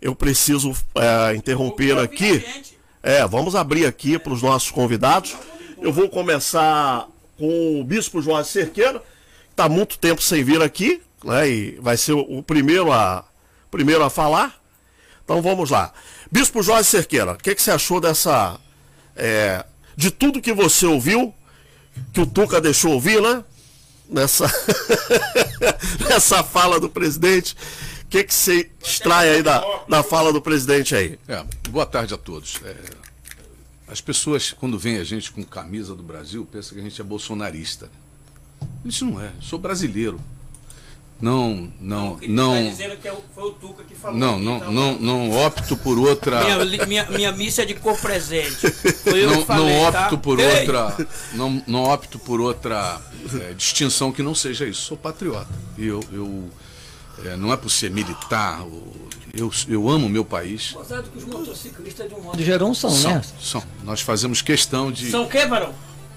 [0.01, 2.45] eu preciso é, interromper aqui.
[3.03, 5.37] É, vamos abrir aqui para os nossos convidados.
[5.81, 7.07] Eu vou começar
[7.39, 11.49] com o Bispo Jorge Cerqueira, que está muito tempo sem vir aqui, né?
[11.49, 13.25] E vai ser o primeiro a,
[13.71, 14.55] primeiro a falar.
[15.25, 15.93] Então vamos lá.
[16.31, 18.59] Bispo Jorge Cerqueira, o que, que você achou dessa
[19.17, 19.65] é,
[19.97, 21.35] de tudo que você ouviu,
[22.13, 23.45] que o Tuca deixou ouvir, né?
[24.09, 24.47] Nessa,
[26.09, 27.57] nessa fala do presidente.
[28.03, 31.19] O que, que você extrai aí da, da fala do presidente aí?
[31.27, 32.61] É, boa tarde a todos.
[32.65, 32.77] É,
[33.89, 37.05] as pessoas, quando veem a gente com camisa do Brasil, pensam que a gente é
[37.05, 37.91] bolsonarista.
[38.85, 39.29] Isso não é.
[39.29, 40.21] Eu sou brasileiro.
[41.21, 42.55] Não, não, não.
[42.55, 44.19] Tá dizendo que é foi o Tuca que falou.
[44.19, 46.43] Não, não, não, não opto por outra.
[46.45, 48.71] Minha, minha, minha missa é de cor presente.
[48.71, 50.17] Foi eu não, que falei, não opto tá?
[50.17, 50.61] por Ei!
[50.61, 51.09] outra.
[51.33, 53.01] Não, não opto por outra
[53.41, 54.83] é, distinção que não seja isso.
[54.83, 55.49] Sou patriota.
[55.79, 56.51] E eu, eu
[57.25, 58.65] é, não é por ser militar.
[59.33, 60.75] Eu, eu amo o meu país.
[60.77, 63.23] Apesar que os motociclistas, de um modo geral, são, são, né?
[63.41, 63.63] São.
[63.83, 65.11] Nós fazemos questão de.
[65.11, 65.75] São o quê, Barão?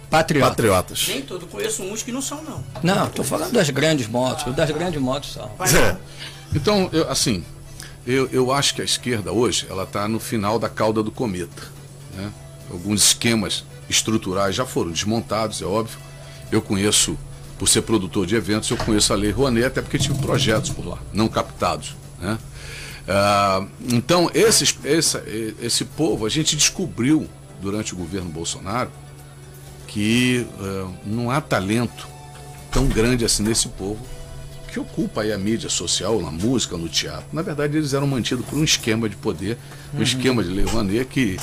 [0.10, 0.50] Patriotas.
[0.50, 1.06] Patriotas.
[1.10, 2.64] Nem todo, conheço uns que não são, não.
[2.82, 4.56] Não, estou falando das grandes motos.
[4.56, 5.52] Das grandes motos são.
[5.60, 5.98] É.
[6.56, 7.44] Então, eu, assim,
[8.06, 11.64] eu, eu acho que a esquerda hoje ela está no final da cauda do cometa.
[12.16, 12.32] Né?
[12.72, 15.98] Alguns esquemas estruturais já foram desmontados, é óbvio.
[16.50, 17.18] Eu conheço,
[17.60, 20.88] por ser produtor de eventos, eu conheço a Lei Rouanet, até porque tive projetos por
[20.88, 21.96] lá, não captados.
[22.18, 22.38] Né?
[23.10, 27.28] Ah, então, esses, esse, esse povo, a gente descobriu
[27.62, 28.90] durante o governo Bolsonaro
[29.98, 32.08] que uh, não há talento
[32.72, 33.98] tão grande assim nesse povo
[34.72, 37.26] que ocupa aí a mídia social, na música, no teatro.
[37.34, 39.58] Na verdade, eles eram mantidos por um esquema de poder,
[39.92, 40.04] um uhum.
[40.04, 41.40] esquema de Rouanet que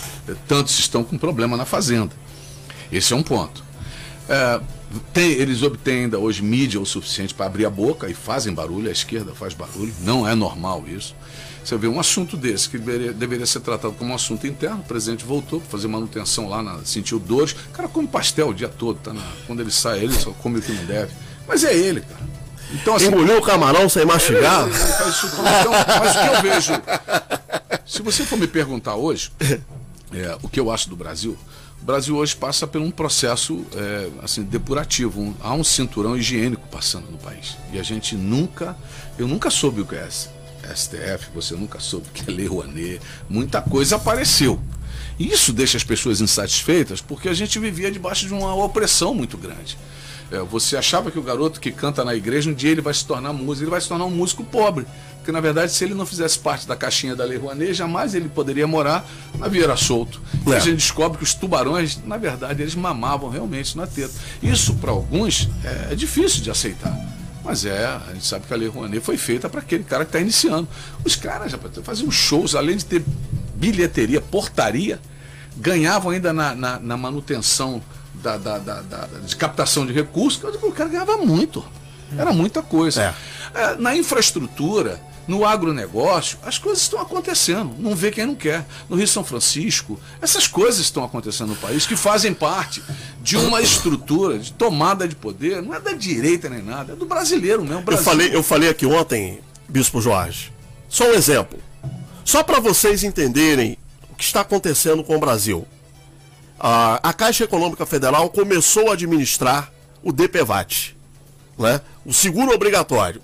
[0.46, 2.12] tantos estão com problema na fazenda.
[2.92, 3.64] Esse é um ponto.
[4.28, 4.64] Uh,
[5.12, 8.88] tem, eles obtêm ainda hoje mídia o suficiente para abrir a boca e fazem barulho,
[8.88, 11.12] a esquerda faz barulho, não é normal isso.
[11.64, 14.84] Você vê um assunto desse que deveria, deveria ser tratado como um assunto interno, o
[14.84, 17.52] presidente voltou para fazer manutenção lá, na, sentiu dores.
[17.52, 20.58] O cara come pastel o dia todo, tá na, quando ele sai, ele só come
[20.58, 21.10] o que não deve.
[21.48, 22.24] Mas é ele, cara.
[22.72, 24.66] Então, assim, Engoliu o camarão sem mastigar?
[24.66, 25.42] Ele, ele faz isso tudo.
[25.48, 26.72] Então, mas o que eu vejo.
[27.86, 29.30] Se você for me perguntar hoje,
[30.12, 31.38] é, o que eu acho do Brasil,
[31.80, 35.20] o Brasil hoje passa por um processo é, assim, depurativo.
[35.20, 37.56] Um, há um cinturão higiênico passando no país.
[37.72, 38.76] E a gente nunca.
[39.18, 40.30] Eu nunca soube o que é essa.
[40.74, 44.60] STF, você nunca soube que é Lei Rouanet, muita coisa apareceu.
[45.18, 49.36] E isso deixa as pessoas insatisfeitas porque a gente vivia debaixo de uma opressão muito
[49.36, 49.76] grande.
[50.30, 53.04] É, você achava que o garoto que canta na igreja, um dia ele vai se
[53.04, 54.86] tornar músico, ele vai se tornar um músico pobre.
[55.16, 58.28] Porque, na verdade, se ele não fizesse parte da caixinha da Lei Rouanet, jamais ele
[58.28, 60.20] poderia morar na Vieira Solto.
[60.46, 60.50] É.
[60.50, 64.12] E a gente descobre que os tubarões, na verdade, eles mamavam realmente na teta.
[64.42, 66.94] Isso, para alguns, é, é difícil de aceitar.
[67.44, 70.08] Mas é, a gente sabe que a Lei Rouanet foi feita para aquele cara que
[70.08, 70.66] está iniciando.
[71.04, 73.04] Os caras já faziam shows, além de ter
[73.54, 74.98] bilheteria, portaria,
[75.56, 77.82] ganhavam ainda na, na, na manutenção
[78.14, 81.62] da, da, da, da, de captação de recursos, o cara ganhava muito.
[82.16, 83.14] Era muita coisa.
[83.54, 83.60] É.
[83.60, 87.74] É, na infraestrutura, no agronegócio, as coisas estão acontecendo.
[87.78, 88.66] Não vê quem não quer.
[88.88, 92.82] No Rio São Francisco, essas coisas estão acontecendo no país que fazem parte
[93.22, 95.62] de uma estrutura de tomada de poder.
[95.62, 97.82] Não é da direita nem nada, é do brasileiro mesmo.
[97.82, 98.00] Brasil.
[98.00, 100.52] Eu, falei, eu falei aqui ontem, Bispo Jorge.
[100.88, 101.58] Só um exemplo.
[102.24, 103.78] Só para vocês entenderem
[104.10, 105.66] o que está acontecendo com o Brasil.
[106.58, 110.96] A, a Caixa Econômica Federal começou a administrar o DPVAT,
[111.58, 111.80] né?
[112.04, 113.20] o seguro obrigatório.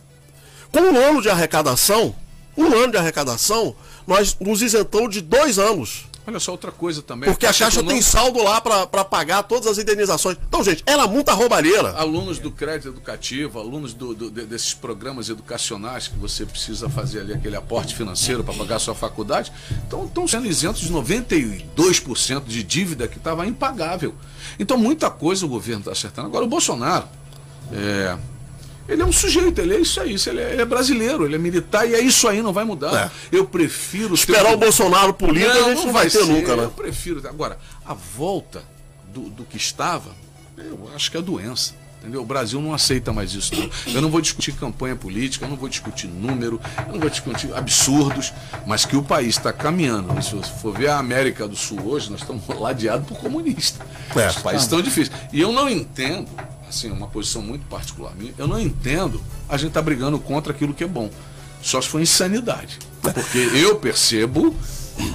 [0.73, 2.15] Com um ano de arrecadação,
[2.57, 3.75] um ano de arrecadação,
[4.07, 6.11] nós nos isentamos de dois anos.
[6.27, 7.29] Olha só outra coisa também.
[7.29, 10.37] Porque a Caixa tem saldo lá para pagar todas as indenizações.
[10.47, 11.93] Então, gente, era muita roubalheira.
[11.93, 17.33] Alunos do crédito educativo, alunos do, do, desses programas educacionais que você precisa fazer ali
[17.33, 19.51] aquele aporte financeiro para pagar a sua faculdade,
[19.83, 24.15] estão sendo isentos de 92% de dívida que estava impagável.
[24.59, 26.29] Então, muita coisa o governo está acertando.
[26.29, 27.09] Agora, o Bolsonaro.
[27.73, 28.17] É,
[28.91, 31.39] ele é um sujeito, ele é isso aí, ele é, ele é brasileiro, ele é
[31.39, 33.13] militar e é isso aí, não vai mudar.
[33.33, 33.37] É.
[33.37, 34.15] Eu prefiro.
[34.15, 34.55] Esperar ter...
[34.55, 36.27] o Bolsonaro político não, a gente não, não vai, vai ter ser.
[36.27, 36.65] nunca, né?
[36.65, 37.27] Eu prefiro.
[37.29, 38.65] Agora, a volta
[39.15, 40.11] do, do que estava,
[40.59, 41.79] eu acho que é doença.
[42.01, 42.23] Entendeu?
[42.23, 43.55] O Brasil não aceita mais isso.
[43.55, 43.71] Não.
[43.95, 47.53] Eu não vou discutir campanha política, eu não vou discutir número, eu não vou discutir
[47.55, 48.33] absurdos,
[48.67, 50.21] mas que o país está caminhando.
[50.23, 53.87] Se você for ver a América do Sul hoje, nós estamos ladeados por comunistas.
[54.17, 55.15] É, Os países estão difíceis.
[55.31, 56.27] E eu não entendo
[56.71, 60.53] assim, uma posição muito particular minha, eu não entendo a gente estar tá brigando contra
[60.53, 61.11] aquilo que é bom.
[61.63, 62.79] Só se for insanidade.
[63.03, 64.55] Porque eu percebo,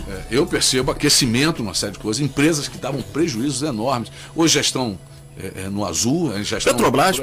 [0.07, 4.11] é, eu percebo aquecimento numa série de coisas, empresas que davam prejuízos enormes.
[4.35, 4.97] Hoje já estão
[5.37, 6.73] é, é, no azul, já estão.
[6.73, 7.17] Petrobras.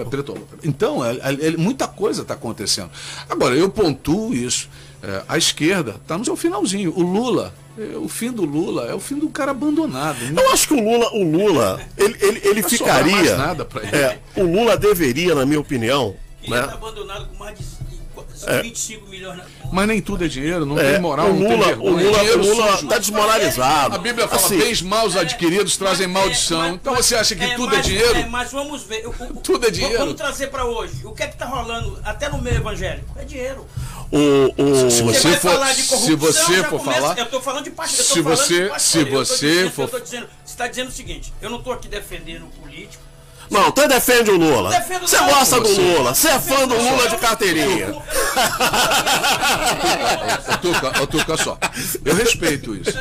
[0.64, 2.90] Então, é, é, muita coisa está acontecendo.
[3.28, 4.68] Agora, eu pontuo isso.
[5.02, 6.92] É, a esquerda está no seu finalzinho.
[6.96, 10.18] O Lula é, o fim do Lula é o fim do cara abandonado.
[10.20, 10.42] Né?
[10.42, 13.36] Eu acho que o Lula, o Lula, ele, ele, ele ficaria.
[13.36, 13.96] nada ele.
[13.96, 16.14] É, o Lula deveria, na minha opinião.
[16.42, 16.62] Ele né?
[16.62, 17.64] Tá abandonado com mais de
[18.46, 18.62] é.
[18.62, 19.68] 25 milhões na conta.
[19.72, 22.74] Mas nem tudo é dinheiro, não é, tem moral, o Lula, O Lula, o Lula
[22.74, 23.94] está desmoralizado.
[23.94, 26.74] A Bíblia fala: assim, bens maus adquiridos trazem maldição.
[26.74, 28.28] então você acha que tudo é dinheiro?
[28.30, 29.04] mas vamos ver.
[29.42, 29.98] tudo é dinheiro.
[29.98, 30.94] Vamos trazer para hoje.
[31.04, 33.06] O que é que está rolando, até no meio evangélico?
[33.16, 33.66] É dinheiro.
[34.12, 37.70] O, o, se você, você for, se você for começa, falar, eu estou falando de
[37.70, 38.05] pastor.
[38.05, 42.42] Se você, se você for, você está dizendo o seguinte: eu não estou aqui defendendo
[42.42, 43.03] o político.
[43.53, 44.70] Não, tu defende o Lula.
[45.01, 46.14] Você gosta do Lula.
[46.14, 47.92] Você é fã do Lula de carteirinha.
[50.62, 51.59] Tuca, Tuca, só.
[52.03, 52.96] Eu respeito isso.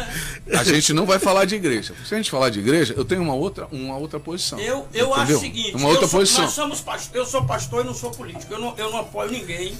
[0.52, 1.93] A gente não vai falar de igreja.
[2.06, 4.60] Se a gente falar de igreja, eu tenho uma outra, uma outra posição.
[4.60, 6.43] Eu, eu acho o seguinte: uma outra sou, posição.
[6.43, 8.54] Nós somos pastor, eu sou pastor e não sou político.
[8.54, 9.78] Eu não, eu não apoio ninguém.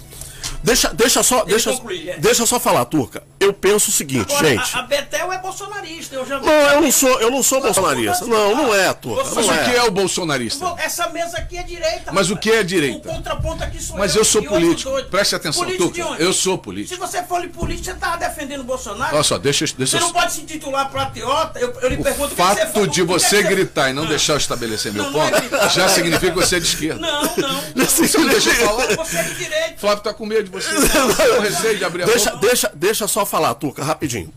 [0.64, 2.18] Deixa, deixa só, deixa, é.
[2.20, 3.24] deixa só falar, Turca.
[3.40, 4.76] Eu penso o seguinte, Agora, gente.
[4.76, 6.16] A, a, Betel é bolsonarista.
[6.16, 8.26] Eu já não, eu não sou, eu não sou bolsonarista.
[8.26, 9.32] Não, não é, Turca.
[9.34, 9.64] Mas o é.
[9.64, 10.76] que é o bolsonarista?
[10.78, 12.12] Essa mesa aqui é direita.
[12.12, 13.10] Mas o que é direita?
[13.10, 15.04] O contraponto aqui sou Mas eu, eu sou político.
[15.06, 16.22] Preste atenção, político Tuca.
[16.22, 16.94] Eu sou político.
[16.94, 19.16] Se você for político, você estava defendendo o Bolsonaro.
[19.16, 21.60] Olha só, deixa, deixa Você não pode se titular patriota.
[21.60, 24.08] Eu, eu lhe o pergunto fato que você de você gritar e não ah.
[24.08, 25.32] deixar eu estabelecer meu ponto
[25.74, 27.00] já significa que você é de esquerda.
[27.00, 27.86] Não, não.
[27.86, 28.96] Você não deixa eu falar.
[28.96, 29.74] Você é de direita.
[29.78, 30.70] Flávio tá com medo de você.
[30.70, 34.32] Eu receio de abrir a deixa, deixa, deixa só falar, Tuca, rapidinho.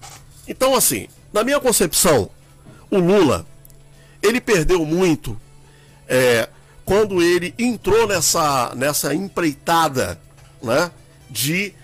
[0.46, 2.30] Então, assim, na minha concepção,
[2.90, 3.46] o Lula,
[4.22, 5.40] ele perdeu muito
[6.08, 6.48] é,
[6.84, 10.20] quando ele entrou nessa, nessa empreitada
[10.62, 10.90] né,
[11.30, 11.74] de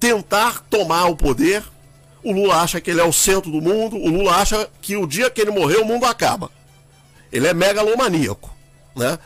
[0.00, 1.62] tentar tomar o poder.
[2.22, 5.06] O Lula acha que ele é o centro do mundo, o Lula acha que o
[5.06, 6.50] dia que ele morrer o mundo acaba.
[7.30, 8.54] Ele é megalomaníaco.
[8.96, 9.18] Né?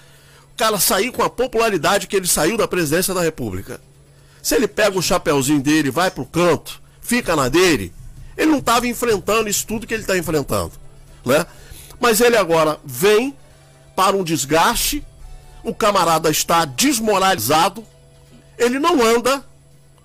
[0.52, 3.80] O cara sair com a popularidade que ele saiu da presidência da República.
[4.42, 7.92] Se ele pega o chapeuzinho dele, vai pro canto, fica na dele,
[8.36, 10.72] ele não estava enfrentando isso tudo que ele está enfrentando.
[11.24, 11.44] Né?
[12.00, 13.36] Mas ele agora vem
[13.94, 15.04] para um desgaste,
[15.62, 17.84] o camarada está desmoralizado,
[18.56, 19.44] ele não anda,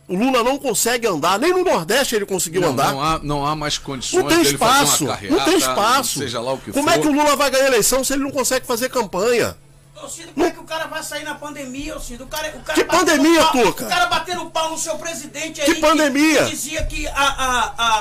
[0.07, 2.91] o Lula não consegue andar, nem no Nordeste ele conseguiu não, andar.
[2.91, 6.19] Não há, não há mais condições Não tem espaço, carreata, não tem espaço.
[6.19, 6.95] Seja lá o que Como for.
[6.95, 9.55] é que o Lula vai ganhar eleição se ele não consegue fazer campanha?
[10.03, 12.25] Ô, Cido, como é que o cara vai sair na pandemia, ô Cido?
[12.25, 13.85] O cara, o cara Que pandemia, pau- Tuca?
[13.85, 15.67] O cara batendo pau no seu presidente aí.
[15.73, 16.43] Que pandemia?
[16.43, 17.99] Que, dizia que a, a, a,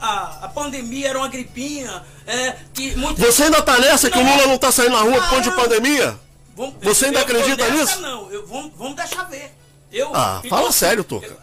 [0.00, 2.02] a, a, pandemia era uma gripinha.
[2.26, 2.90] É, que.
[3.18, 5.50] Você ainda tá nessa que o Lula não tá saindo na rua por conta de
[5.50, 6.16] pandemia?
[6.56, 8.00] Vamos- Você ainda eu acredita nessa, nisso?
[8.00, 9.52] Não, eu, vamos, vamos deixar ver.
[9.90, 11.36] Eu, Ah, então, fala assim, sério, Tuca.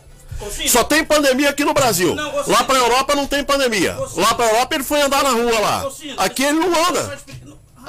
[0.70, 2.16] Só tem pandemia aqui no Brasil.
[2.16, 3.94] Não, você- Lá pra Europa não tem pandemia.
[3.96, 5.86] Você- Lá pra Europa ele foi andar na rua lá.
[6.18, 7.20] Aqui ele não anda.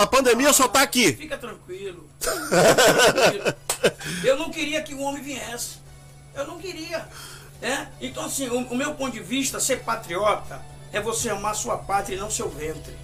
[0.00, 1.12] A pandemia só tá aqui.
[1.12, 2.08] Fica tranquilo.
[2.18, 3.54] Fica tranquilo.
[4.24, 5.76] Eu não queria que o homem viesse.
[6.34, 7.06] Eu não queria.
[7.60, 7.86] É?
[8.00, 12.16] Então, assim, o, o meu ponto de vista, ser patriota é você amar sua pátria
[12.16, 12.96] e não seu ventre.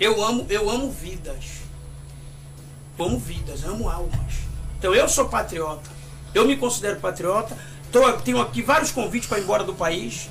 [0.00, 1.44] Eu amo, eu amo vidas.
[2.98, 4.32] Amo vidas, amo almas.
[4.78, 5.90] Então eu sou patriota.
[6.32, 7.54] Eu me considero patriota.
[7.92, 10.30] Tô, tenho aqui vários convites para ir embora do país.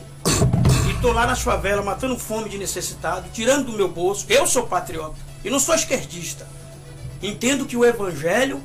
[0.90, 4.26] E tô lá nas favelas matando fome de necessitado, tirando do meu bolso.
[4.28, 5.30] Eu sou patriota.
[5.44, 6.48] E não sou esquerdista.
[7.22, 8.62] Entendo que o evangelho,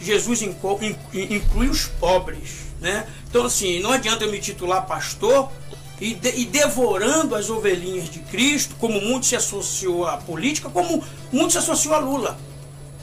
[0.00, 2.70] Jesus inclui os pobres.
[2.80, 3.06] Né?
[3.28, 5.50] Então, assim, não adianta eu me titular pastor
[6.00, 11.04] e, de- e devorando as ovelhinhas de Cristo, como muito se associou à política, como
[11.30, 12.38] muito se associou a Lula.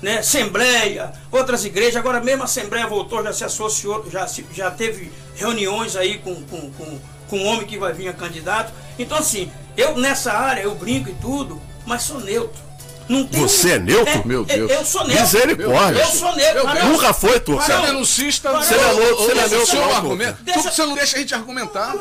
[0.01, 0.17] Né?
[0.19, 5.95] Assembleia, outras igrejas, agora mesmo a Assembleia voltou, já se associou, já, já teve reuniões
[5.95, 8.73] aí com, com, com, com o homem que vai vir a candidato.
[8.97, 12.66] Então, assim, eu nessa área, eu brinco e tudo, mas sou neutro.
[13.09, 14.27] Não tem Você é neutro?
[14.27, 14.69] Meu Deus.
[14.71, 15.23] Eu sou neutro.
[15.23, 16.01] Misericórdia.
[16.01, 16.65] Eu sou neutro.
[16.65, 17.63] Mas Nunca foi, Tuca.
[17.63, 18.61] Você é denuncista, Não.
[18.61, 20.43] você é neutro, ô, você é neutro, seu argumento.
[20.43, 21.93] Deixa- Tu- Você não deixa a gente argumentar.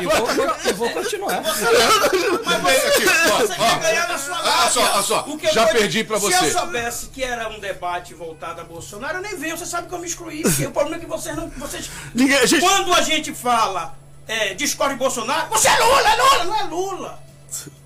[0.00, 0.28] E vou,
[0.66, 1.42] e vou continuar.
[1.42, 3.78] Mas Aqui, você ó.
[3.78, 5.24] ganhar na sua Olha só, olha só.
[5.28, 6.46] O que eu Já vou- perdi pra Se você.
[6.46, 9.56] eu soubesse que era um debate voltado a Bolsonaro, eu nem venho.
[9.56, 10.42] Você sabe que eu me excluí.
[10.44, 11.48] o problema é que vocês não.
[11.50, 11.90] Vocês...
[12.14, 13.94] Ninguém- a gente- Quando a gente fala
[14.26, 17.18] é, discorre de Bolsonaro, você é Lula, é Lula, não é Lula.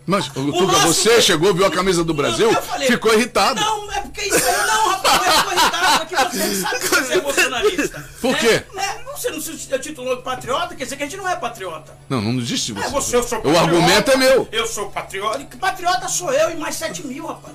[0.07, 3.59] Mas, Tuca, nosso- você chegou, viu a camisa do Brasil, Não, eu falei- ficou irritado.
[3.61, 6.89] Não, é porque isso aí não, rapaz, é ficou irritado, é que você sabe que
[6.89, 8.11] você é bolsonarista.
[8.21, 8.63] Por quê?
[8.75, 8.97] Né?
[9.17, 11.97] Você não se titulou de patriota, quer dizer que a gente não é patriota.
[12.09, 12.91] Não, não existe É, você.
[12.91, 13.61] você, eu sou o patriota.
[13.71, 14.49] argumento é meu.
[14.53, 15.41] Eu sou patriota.
[15.41, 17.55] E patriota sou eu e mais 7 mil, rapaz.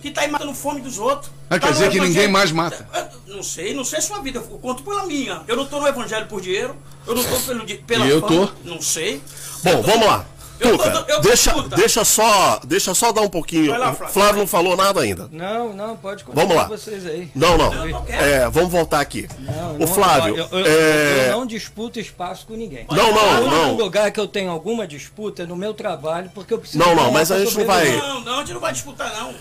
[0.00, 1.30] Que tá aí matando fome dos outros.
[1.50, 2.88] Ah, Tá quer dizer que ninguém mais mata.
[3.26, 4.38] Eu Não sei, não sei a sua vida.
[4.38, 5.42] Eu conto pela minha.
[5.46, 6.74] Eu não tô no evangelho por dinheiro.
[7.06, 8.52] Eu não tô pelo, pela E eu fama, tô.
[8.64, 9.20] Não sei.
[9.62, 10.24] Bom, vamos lá.
[10.60, 13.70] Eu tô- Tuca, eu- deixa, deixa, só, deixa só dar um pouquinho.
[13.76, 14.12] Lá, O Flávio.
[14.14, 15.28] Flávio não falou nada ainda.
[15.32, 16.68] Não, não, pode continuar Vamos lá.
[16.68, 17.30] vocês aí.
[17.34, 17.70] Não, não.
[17.74, 18.04] Não, não.
[18.08, 19.26] É, vamos voltar aqui.
[19.38, 20.36] Não, o não, Flávio.
[20.36, 22.84] Eu, eu- é, eu não disputo espaço com ninguém.
[22.90, 23.76] Não, não, O único não.
[23.76, 26.78] lugar que eu tenho alguma disputa é no meu trabalho, porque eu preciso.
[26.84, 27.96] Não, não, mas a gente não vai-.
[27.96, 29.34] Não, não, a gente não vai disputar, não.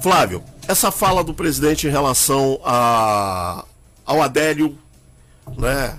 [0.00, 3.64] Flávio, essa fala do presidente em relação a,
[4.06, 4.76] ao Adélio,
[5.58, 5.96] né?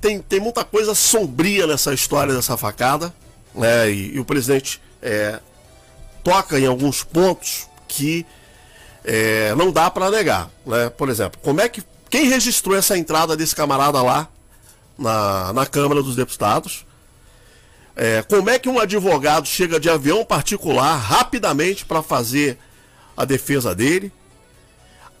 [0.00, 3.14] Tem, tem muita coisa sombria nessa história dessa facada,
[3.54, 3.90] né?
[3.90, 5.40] E, e o presidente é,
[6.22, 8.24] toca em alguns pontos que
[9.04, 10.90] é, não dá para negar, né?
[10.90, 14.28] Por exemplo, como é que quem registrou essa entrada desse camarada lá
[14.98, 16.84] na, na Câmara dos Deputados?
[17.94, 22.58] É, como é que um advogado chega de avião particular rapidamente para fazer
[23.16, 24.12] a defesa dele?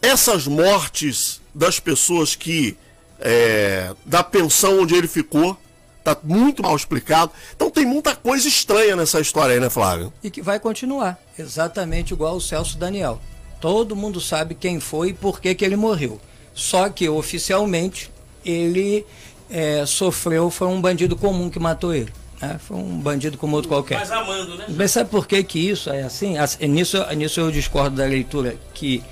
[0.00, 2.76] Essas mortes das pessoas que
[3.20, 5.56] é, da pensão onde ele ficou
[6.02, 7.32] tá muito mal explicado.
[7.54, 10.12] Então tem muita coisa estranha nessa história aí, né, Flávio?
[10.22, 13.20] E que vai continuar, exatamente igual o Celso Daniel.
[13.60, 16.20] Todo mundo sabe quem foi e por que, que ele morreu.
[16.54, 18.10] Só que oficialmente
[18.44, 19.06] ele
[19.48, 22.12] é, sofreu, foi um bandido comum que matou ele.
[22.40, 22.58] né?
[22.58, 23.98] Foi um bandido como outro qualquer.
[24.00, 24.66] Mas amando, né?
[24.70, 26.36] Mas sabe por que, que isso é assim?
[26.38, 29.02] As- Nisso, nisso eu discordo da leitura que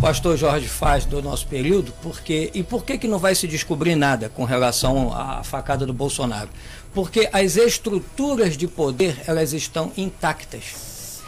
[0.00, 3.96] pastor Jorge faz do nosso período, porque e por que, que não vai se descobrir
[3.96, 6.48] nada com relação à facada do Bolsonaro?
[6.94, 11.22] Porque as estruturas de poder elas estão intactas.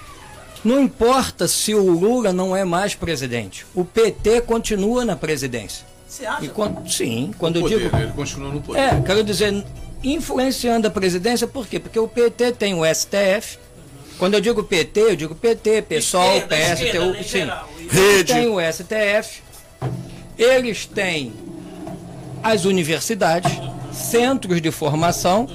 [0.64, 5.86] Não importa se o Lula não é mais presidente, o PT continua na presidência.
[6.06, 6.44] Você acha?
[6.44, 8.80] E quando, sim, quando eu poder, digo ele continua no poder.
[8.80, 9.64] é, quero dizer,
[10.02, 11.78] influenciando a presidência, por quê?
[11.78, 13.58] Porque o PT tem o STF,
[14.20, 17.88] Quando eu digo PT, eu digo PT, PSOL, Esquerda, PSTU, esquerda, sim.
[17.88, 18.34] Rede.
[18.34, 19.42] têm o STF,
[20.36, 21.32] eles têm
[22.42, 23.50] as universidades,
[23.90, 25.48] centros de formação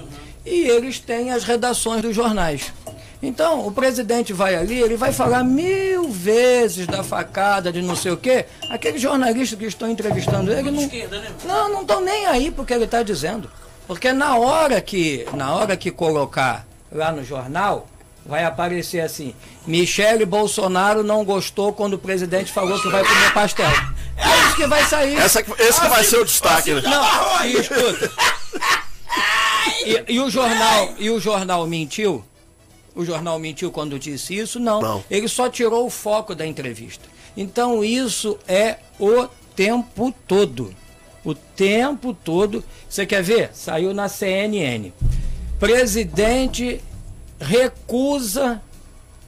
[0.44, 2.74] e eles têm as redações dos jornais.
[3.22, 8.14] Então, o presidente vai ali, ele vai falar mil vezes da facada, de não sei
[8.14, 8.48] o quê.
[8.72, 11.32] Aqueles jornalistas que estão entrevistando ele não, né?
[11.46, 13.48] não não estão nem aí porque ele está dizendo.
[13.86, 17.88] Porque na hora que na hora que colocar lá no jornal,
[18.26, 19.34] vai aparecer assim:
[19.68, 23.70] Michele Bolsonaro não gostou quando o presidente falou que vai comer pastel.
[24.18, 25.16] É isso que vai sair.
[25.18, 26.82] Essa, esse que vai ser o destaque, né?
[26.82, 28.12] Não, e escuta.
[29.86, 32.24] E, e o jornal, e o jornal mentiu?
[32.96, 34.60] O jornal mentiu quando disse isso?
[34.60, 34.82] Não.
[34.82, 35.04] Não.
[35.12, 37.08] Ele só tirou o foco da entrevista.
[37.36, 40.74] Então isso é o tempo todo.
[41.24, 42.64] O tempo todo.
[42.90, 43.50] Você quer ver?
[43.54, 44.92] Saiu na CNN.
[45.60, 46.82] Presidente
[47.40, 48.62] recusa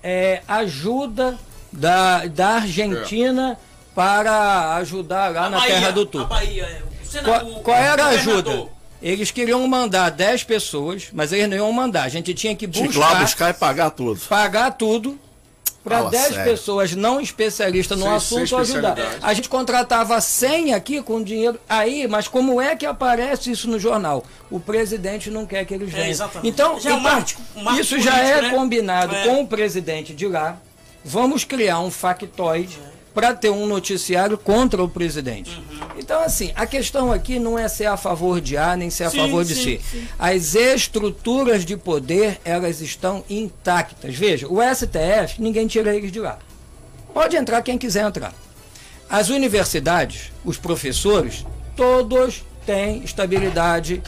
[0.04, 1.38] é, ajuda
[1.72, 3.58] da, da Argentina
[3.94, 6.26] para ajudar lá A na Bahia, Terra do.
[6.26, 8.68] Bahia, é, Qual, qual era a ajuda?
[9.02, 12.04] Eles queriam mandar 10 pessoas, mas eles não iam mandar.
[12.04, 14.20] A gente tinha que Tinha que ir lá buscar, buscar e pagar tudo.
[14.28, 15.20] pagar tudo
[15.88, 16.44] para Fala 10 sério.
[16.44, 18.98] pessoas não especialistas no Sem- assunto sem ajudar.
[19.22, 23.80] A gente contratava 100 aqui com dinheiro aí, mas como é que aparece isso no
[23.80, 24.24] jornal?
[24.52, 26.08] O presidente não quer que eles venham.
[26.10, 26.48] exatamente.
[26.50, 28.50] então, Já é então, isso já político, é né?
[28.50, 29.24] combinado É.
[29.26, 30.58] com o presidente de lá.
[31.06, 32.78] Vamos criar um factoide
[33.18, 35.50] para ter um noticiário contra o presidente.
[35.50, 35.88] Uhum.
[35.98, 39.10] Então, assim, a questão aqui não é ser a favor de A nem ser a
[39.10, 39.82] Sim, favor de sim, C.
[39.92, 40.08] sim.
[40.20, 44.14] As estruturas de poder, elas estão intactas.
[44.14, 46.38] Veja, o STF, ninguém tira eles de lá.
[47.12, 48.36] Pode entrar quem quiser entrar.
[49.10, 51.44] As universidades, os professores,
[51.76, 54.04] todos têm estabilidade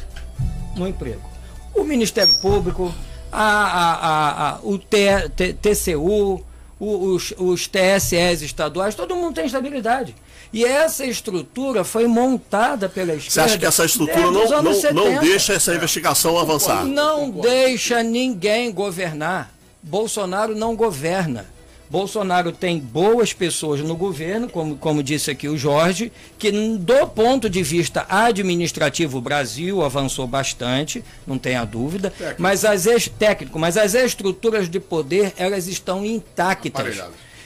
[0.75, 1.27] no emprego.
[1.73, 2.93] O Ministério Público,
[3.31, 6.45] a, a- a- a- o T- T- TCU,
[6.79, 10.15] os, os TSEs estaduais, todo mundo tem estabilidade.
[10.51, 13.31] E essa estrutura foi montada pela esquerda.
[13.31, 15.19] Você acha que essa estrutura não, não, não 70.
[15.19, 16.85] deixa essa investigação avançar?
[16.85, 19.51] Não deixa ninguém governar.
[19.83, 21.45] Bolsonaro não governa.
[21.89, 27.49] Bolsonaro tem boas pessoas no governo, como, como disse aqui o Jorge, que do ponto
[27.49, 32.85] de vista administrativo o Brasil avançou bastante, não tenha dúvida, mas as
[33.17, 36.71] técnico, mas as estruturas de poder elas estão intactas.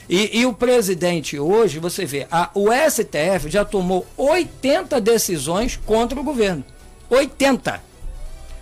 [0.06, 6.20] E, e o presidente hoje, você vê, a, o STF já tomou 80 decisões contra
[6.20, 6.62] o governo.
[7.08, 7.82] 80.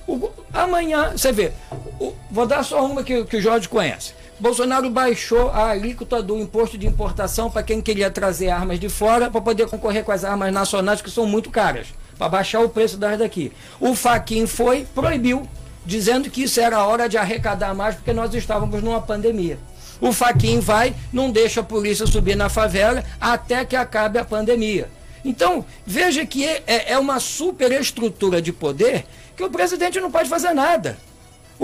[0.07, 1.51] O amanhã, você vê,
[1.99, 4.15] o- vou dar só uma que, que o Jorge conhece.
[4.43, 9.31] Bolsonaro baixou a alíquota do imposto de importação para quem queria trazer armas de fora
[9.31, 11.87] para poder concorrer com as armas nacionais que são muito caras,
[12.19, 13.53] para baixar o preço das daqui.
[13.79, 15.49] O Faquin foi, proibiu,
[15.87, 19.61] dizendo que isso era a hora de arrecadar mais porque nós estávamos numa pandemia.
[20.01, 24.91] O Faquin vai, não deixa a polícia subir na favela até que acabe a pandemia.
[25.25, 30.53] Então, veja que é, é uma superestrutura de poder que o presidente não pode fazer
[30.53, 30.99] nada.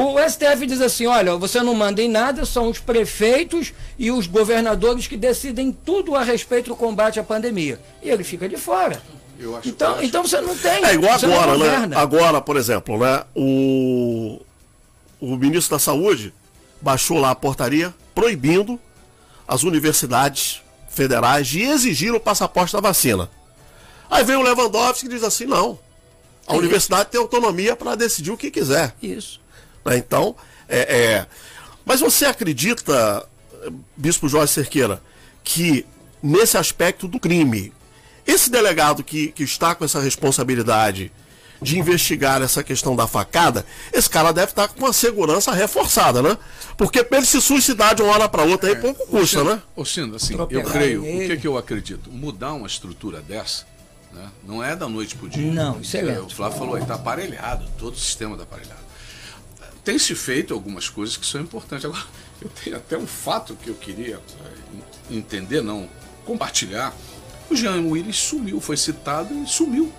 [0.00, 4.28] O STF diz assim: olha, você não manda em nada, são os prefeitos e os
[4.28, 7.80] governadores que decidem tudo a respeito do combate à pandemia.
[8.00, 9.02] E ele fica de fora.
[9.40, 10.84] Eu acho, Então, eu acho- então você não tem.
[10.84, 11.56] É igual agora,
[11.88, 11.96] né?
[11.96, 13.24] Agora, por exemplo, né?
[13.34, 14.40] O,
[15.20, 16.32] o ministro da Saúde
[16.80, 18.78] baixou lá a portaria proibindo
[19.48, 23.28] as universidades federais de exigir o passaporte da vacina.
[24.08, 25.76] Aí vem o Lewandowski e diz assim, não.
[26.46, 28.94] A É universidade tem autonomia para decidir o que quiser.
[29.02, 29.40] Isso.
[29.88, 29.98] Né?
[29.98, 30.34] Então,
[30.68, 31.26] é, é.
[31.84, 33.26] Mas você acredita,
[33.96, 35.02] Bispo Jorge Cerqueira,
[35.42, 35.86] que
[36.22, 37.72] nesse aspecto do crime,
[38.26, 41.10] esse delegado que, que está com essa responsabilidade
[41.60, 46.36] de investigar essa questão da facada, esse cara deve estar com uma segurança reforçada, né?
[46.76, 49.60] Porque pra ele se suicidar de uma hora para outra aí pouco custa, né?
[49.74, 52.10] Ô, Cino, assim, eu creio, o que, que eu acredito?
[52.10, 53.66] Mudar uma estrutura dessa,
[54.12, 55.50] né, não é da noite pro dia.
[55.50, 56.20] Não, isso é.
[56.20, 58.87] O Flávio falou, está aparelhado, todo o sistema está aparelhado.
[59.88, 61.86] Tem se feito algumas coisas que são importantes.
[61.86, 62.04] Agora,
[62.42, 65.88] eu tenho até um fato que eu queria eh, entender, não
[66.26, 66.94] compartilhar.
[67.48, 69.90] O Jean Willis sumiu, foi citado e sumiu.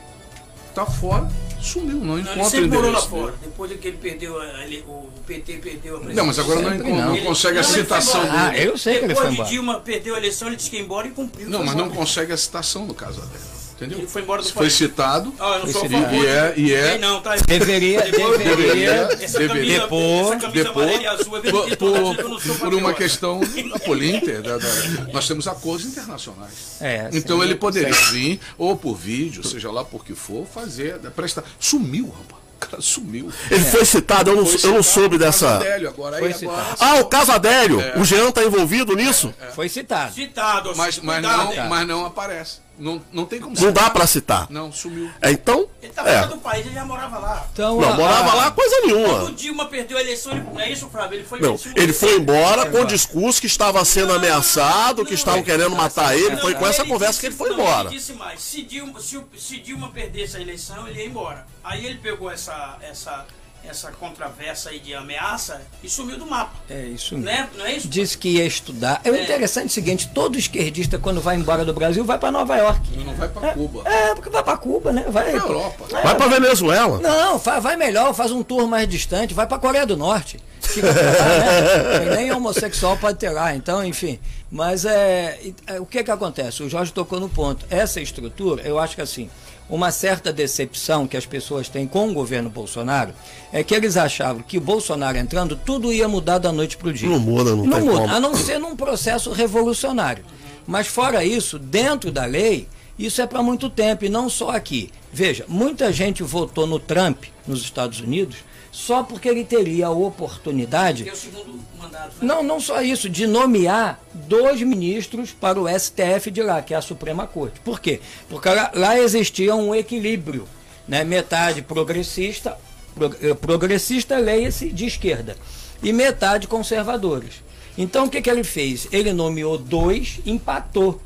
[0.75, 1.27] Tá fora,
[1.59, 3.31] sumiu, não Não, ele encontra sempre morou lá fora.
[3.31, 3.37] dele.
[3.45, 6.13] Depois que ele perdeu, a- ele- o PT perdeu a presidência.
[6.21, 7.17] Não, mas agora não, Sempre não não.
[7.23, 8.33] consegue a Não, ele citação dele.
[8.37, 9.49] Ah, eu sei que ele Depois foi de embora.
[9.49, 11.49] Dilma perdeu a eleição, ele disse que ia embora e cumpriu.
[11.49, 11.97] Não, mas não embora.
[11.99, 13.43] consegue a citação no caso dele.
[13.79, 13.99] Entendeu?
[13.99, 14.73] Ele foi embora do Foi país.
[14.73, 15.33] citado.
[15.39, 16.13] Ah, eu não sou a favor.
[16.13, 17.35] E é- e é- Não, tá?
[17.37, 18.91] Deveria, Depois- deveria.
[19.21, 22.55] Essa deveria- camisa, Depois- essa camisa amarela e azul é por, por- tá não sou
[22.55, 23.39] por uma questão
[23.71, 26.51] da Polinter, da- da- nós temos acordos internacionais.
[26.81, 31.43] É, então ele poderia vir, ou por vídeo, seja lá por que for, fazer, prestar.
[31.57, 32.39] Sumiu, rapaz.
[32.59, 33.31] cara sumiu.
[33.49, 35.45] Ele foi citado, eu não, Foi eu não citado, soube dessa.
[35.47, 36.77] Casadélio, agora, aí Foi agora- citado.
[36.81, 37.79] Ah, o Casadélio.
[37.79, 37.97] É.
[37.97, 39.33] O Jean tá envolvido nisso?
[39.55, 40.13] Foi citado.
[40.13, 42.57] Citado, Mas, mas, não, mas não aparece.
[42.79, 44.47] Não, não tem como Não dá pra citar.
[44.49, 45.09] Não, sumiu.
[45.21, 45.67] É, então.
[45.81, 46.27] Ele tá fora É.
[46.27, 47.45] do país, ele já morava lá.
[47.53, 49.31] Então, Não, a- morava a- lá coisa Quando o nenhuma.
[49.33, 51.17] Dilma perdeu a eleição, ele, não é isso, Flávio?
[51.19, 55.43] Ele foi Não, ele foi embora com o discurso que estava sendo ameaçado, que estavam
[55.43, 56.37] querendo matar ele.
[56.37, 57.89] Foi com essa conversa que ele foi não, embora.
[57.89, 61.45] Ele disse mais, se Dilma, se, se Dilma perdesse a eleição, ele ia embora.
[61.63, 63.25] Aí ele pegou essa, essa,
[63.67, 66.51] essa controvérsia aí de ameaça e sumiu do mapa.
[66.69, 67.25] É isso mesmo.
[67.29, 67.49] Né?
[67.57, 67.87] Não é isso?
[67.87, 69.01] Disse que ia estudar.
[69.03, 69.23] É o É.
[69.23, 72.97] interessante é o seguinte: todo esquerdista, quando vai embora do Brasil, vai para Nova York.
[72.97, 73.89] Não vai pra Cuba.
[73.89, 75.05] É, porque vai para Cuba, né?
[75.09, 75.85] Vai Pra Europa.
[75.91, 76.99] Vai pra Venezuela.
[76.99, 80.39] Não, vai melhor, faz um tour mais distante, vai para Coreia do Norte.
[80.61, 82.05] Fica pra lá, né?
[82.05, 84.19] E Nem homossexual pode ter lá, então, enfim.
[84.51, 86.61] Mas é, é, o que que acontece?
[86.61, 87.65] O Jorge tocou no ponto.
[87.69, 89.29] Essa estrutura, eu acho que assim,
[89.69, 93.13] uma certa decepção que as pessoas têm com o governo Bolsonaro
[93.53, 96.93] é que eles achavam que o Bolsonaro entrando, tudo ia mudar da noite para o
[96.93, 97.07] dia.
[97.07, 98.13] Não muda, não, Não muda, como.
[98.13, 100.25] a não ser num processo revolucionário.
[100.65, 102.67] Mas fora isso, dentro da lei,
[102.97, 104.89] isso é para muito tempo e não só aqui.
[105.11, 108.37] Veja, muita gente votou no Trump nos Estados Unidos
[108.71, 111.07] só porque ele teria a oportunidade.
[111.07, 112.11] É o segundo mandato.
[112.21, 112.27] né?
[112.27, 116.77] Não, não só isso, de nomear dois ministros para o STF de lá, que é
[116.77, 117.59] a Suprema Corte.
[117.61, 117.99] Por quê?
[118.29, 120.47] Porque lá, lá existia um equilíbrio,
[120.87, 121.03] né?
[121.03, 122.57] metade progressista,
[122.95, 125.35] pro- eh, progressista leia-se de esquerda,
[125.81, 127.41] e metade conservadores.
[127.77, 128.87] Então o que, que ele fez?
[128.91, 131.01] Ele nomeou dois, empatou.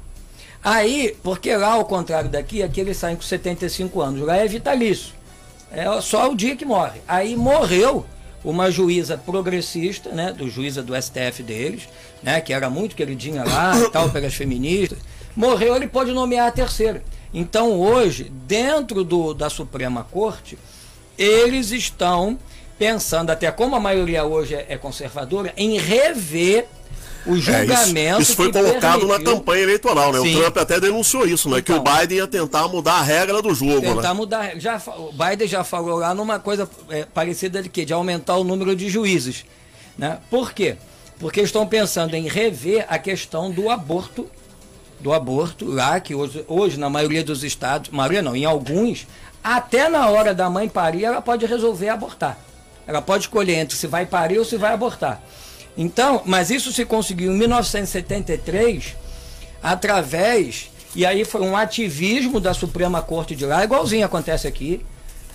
[0.64, 5.14] Aí, porque lá, ao contrário daqui, aqui eles saem com 75 anos, lá é vitalício.
[5.74, 7.02] É só o dia que morre.
[7.08, 8.06] Aí morreu
[8.44, 11.90] uma juíza progressista, né, do juíza do STF deles,
[12.22, 15.00] né, que era muito queridinha lá e tal, pelas feministas.
[15.36, 17.04] Morreu, ele pode nomear a terceira.
[17.34, 20.60] Então hoje, dentro do, da Suprema Corte,
[21.18, 22.38] eles estão
[22.78, 26.68] pensando, até como a maioria hoje é, é conservadora, em rever
[27.26, 28.22] o É, julgamento.
[28.22, 30.20] isso, isso foi colocado na campanha eleitoral, né?
[30.22, 30.36] Sim.
[30.36, 31.62] O Trump até denunciou isso, né?
[31.62, 31.94] que o Então.
[32.00, 34.14] Biden ia tentar mudar a regra do jogo, tentar né?
[34.14, 34.60] mudar.
[34.60, 37.86] Já, o Biden já falou lá numa coisa é, parecida de quê?
[37.86, 39.46] De aumentar o número de juízes.
[39.98, 40.18] Né?
[40.30, 40.76] Por quê?
[41.20, 44.28] Porque estão pensando em rever a questão do aborto,
[45.00, 49.06] do aborto lá, que hoje, hoje na maioria dos estados, maioria não, em alguns,
[49.44, 52.38] até na hora da mãe parir, ela pode resolver abortar.
[52.86, 55.22] Ela pode escolher entre se vai parir ou se vai abortar.
[55.78, 58.96] Então, mas isso se conseguiu em 1973
[59.62, 64.86] através e aí foi um ativismo da Suprema Corte de lá, igualzinho acontece aqui,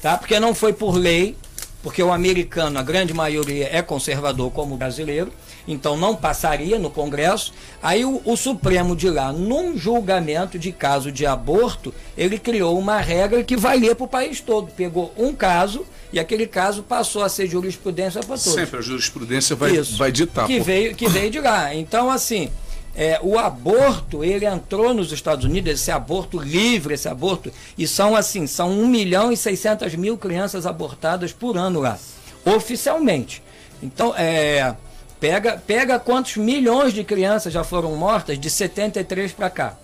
[0.00, 0.16] tá?
[0.16, 1.36] Porque não foi por lei,
[1.82, 5.32] porque o americano, a grande maioria é conservador como o brasileiro,
[5.68, 7.52] então não passaria no Congresso.
[7.82, 12.98] Aí o, o Supremo de lá, num julgamento de caso de aborto, ele criou uma
[12.98, 14.72] regra que valia para o país todo.
[14.72, 18.54] Pegou um caso e aquele caso passou a ser jurisprudência para todos.
[18.54, 19.98] Sempre a jurisprudência vai, Isso.
[19.98, 20.46] vai ditar.
[20.46, 21.74] Que veio, que veio de lá.
[21.74, 22.50] Então, assim,
[22.96, 28.16] é, o aborto, ele entrou nos Estados Unidos, esse aborto livre, esse aborto, e são
[28.16, 31.98] assim, são 1 milhão e 600 mil crianças abortadas por ano lá,
[32.44, 33.42] oficialmente.
[33.82, 34.74] Então, é,
[35.20, 39.76] pega, pega quantos milhões de crianças já foram mortas de 73 para cá.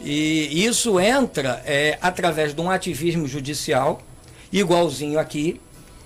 [0.00, 4.00] E isso entra é, através de um ativismo judicial,
[4.52, 5.60] igualzinho aqui.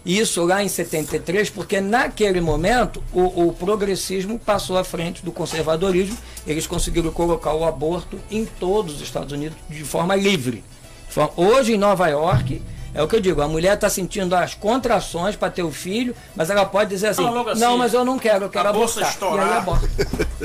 [0.04, 6.16] Isso lá em 73, porque naquele momento o, o progressismo passou à frente do conservadorismo.
[6.44, 10.64] Eles conseguiram colocar o aborto em todos os Estados Unidos de forma livre.
[11.36, 12.60] Hoje em Nova York,
[12.94, 16.14] é o que eu digo, a mulher está sentindo as contrações para ter o filho,
[16.36, 18.72] mas ela pode dizer assim, Não, assim, não, mas eu não quero, eu quero a
[18.72, 19.02] bolsa abortar.
[19.02, 19.56] E aí estourar.
[19.58, 19.88] aborta.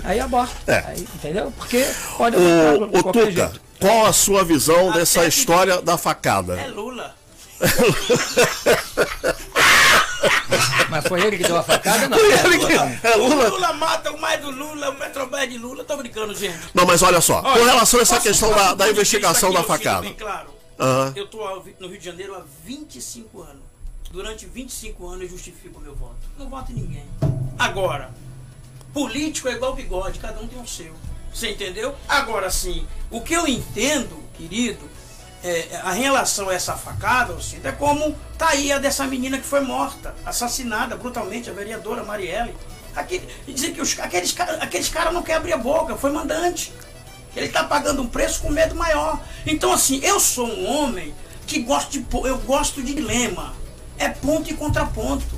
[0.03, 0.55] Aí aborta.
[0.71, 0.83] É.
[0.87, 1.53] Aí, entendeu?
[1.57, 1.85] Porque
[2.17, 3.61] pode abortar qualquer Tuca, jeito.
[3.79, 6.59] qual a sua visão dessa que- história da facada?
[6.59, 7.15] É Lula.
[10.89, 12.07] Mas foi ele que deu a facada?
[12.07, 12.17] Não.
[12.17, 12.73] Foi ele que-
[13.07, 13.49] é O Lula.
[13.49, 15.83] Lula mata o mais do Lula, o Petrobras de Lula.
[15.83, 16.57] Tô brincando, gente.
[16.73, 20.01] Não, mas olha só, com relação a essa questão da, da investigação da facada.
[20.01, 20.56] Bem claro.
[20.79, 21.13] Aham.
[21.15, 23.63] Eu estou no Rio de Janeiro há 25 anos.
[24.11, 26.15] Durante 25 anos eu justifico o meu voto.
[26.37, 27.05] Não voto em ninguém.
[27.57, 28.11] Agora,
[28.93, 30.93] político é igual bigode, cada um tem o seu.
[31.33, 31.95] Você entendeu?
[32.07, 34.89] Agora sim, o que eu entendo, querido,
[35.43, 39.45] é, a relação a essa facada, Alcida, é como tá aí a dessa menina que
[39.45, 42.55] foi morta, assassinada brutalmente, a vereadora Marielle.
[42.95, 46.73] Aquele, dizer que os, aqueles caras aqueles cara não querem abrir a boca, foi mandante.
[47.37, 49.21] Ele está pagando um preço com medo maior.
[49.45, 51.13] Então, assim, eu sou um homem
[51.45, 53.53] que gosto de, eu gosto de dilema.
[53.97, 55.37] É ponto e contraponto.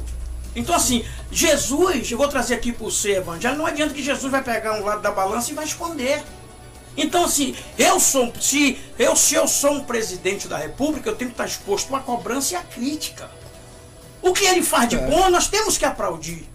[0.55, 4.31] Então, assim, Jesus, eu vou trazer aqui para o ser evangelho, não adianta que Jesus
[4.31, 6.23] vai pegar um lado da balança e vai esconder.
[6.97, 11.29] Então, assim, eu sou, se eu, se eu sou um presidente da república, eu tenho
[11.29, 13.29] que estar exposto à cobrança e à crítica.
[14.21, 16.45] O que ele faz de bom, nós temos que aplaudir.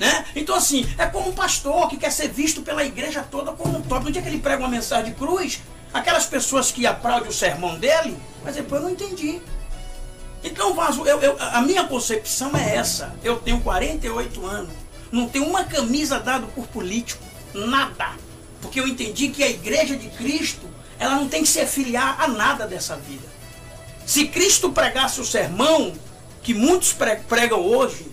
[0.00, 0.24] Né?
[0.34, 3.82] Então, assim, é como um pastor que quer ser visto pela igreja toda como um
[3.82, 4.06] top.
[4.06, 5.60] No dia que ele prega uma mensagem de cruz,
[5.92, 9.42] aquelas pessoas que aplaudem o sermão dele, mas depois eu não entendi.
[10.42, 13.14] Então, Vaso, eu, eu, a minha concepção é essa.
[13.22, 14.72] Eu tenho 48 anos,
[15.12, 17.22] não tenho uma camisa dada por político,
[17.52, 18.12] nada.
[18.62, 20.66] Porque eu entendi que a igreja de Cristo,
[20.98, 23.28] ela não tem que se afiliar a nada dessa vida.
[24.06, 25.92] Se Cristo pregasse o sermão
[26.42, 26.96] que muitos
[27.28, 28.09] pregam hoje,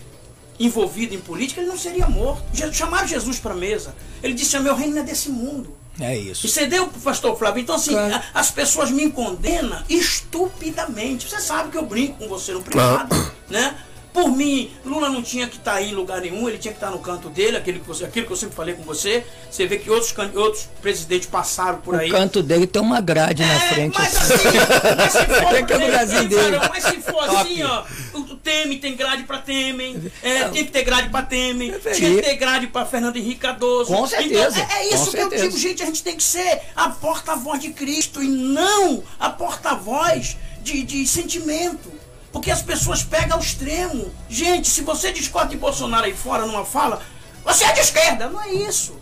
[0.58, 2.44] envolvido em política, ele não seria morto.
[2.72, 3.94] Chamaram Jesus para a mesa.
[4.22, 5.76] Ele disse: Meu reino não é desse mundo.
[6.00, 6.46] É isso.
[6.46, 7.60] E cedeu para o pastor Flávio.
[7.60, 8.22] Então, assim, claro.
[8.32, 11.28] as pessoas me condenam estupidamente.
[11.28, 13.32] Você sabe que eu brinco com você no privado, claro.
[13.50, 13.76] né?
[14.12, 16.88] Por mim, Lula não tinha que estar tá em lugar nenhum, ele tinha que estar
[16.88, 19.24] tá no canto dele, aquilo que, você, aquilo que eu sempre falei com você.
[19.50, 22.10] Você vê que outros, outros presidentes passaram por aí.
[22.10, 23.98] O canto dele tem uma grade na é, frente.
[23.98, 24.48] Mas assim,
[24.96, 26.58] mas se for, tem que é dele.
[26.68, 27.36] mas se for Top.
[27.36, 27.84] assim, ó,
[28.14, 32.14] o Temer tem grade para Temer, é, tem que ter grade para Temer, é tinha
[32.16, 33.92] que ter grade para Fernando Henrique Cardoso.
[33.92, 34.58] Com certeza.
[34.58, 35.44] Então, é, é isso que certeza.
[35.44, 39.30] eu digo, gente, a gente tem que ser a porta-voz de Cristo e não a
[39.30, 41.97] porta-voz de, de sentimento.
[42.32, 44.12] Porque as pessoas pegam ao extremo.
[44.28, 47.02] Gente, se você discorda de Bolsonaro aí fora numa fala,
[47.44, 48.28] você é de esquerda.
[48.28, 48.96] Não é isso.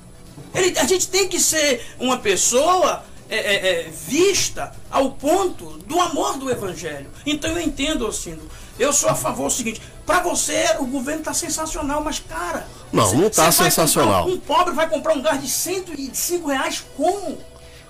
[0.54, 6.00] Ele, a gente tem que ser uma pessoa é, é, é, vista ao ponto do
[6.00, 7.10] amor do evangelho.
[7.24, 8.42] Então eu entendo, Alcindo.
[8.78, 12.66] Eu sou a favor do seguinte: para você o governo está sensacional, mas cara.
[12.92, 14.28] Não, não está sensacional.
[14.28, 17.38] Um pobre vai comprar um gás de 105 reais como?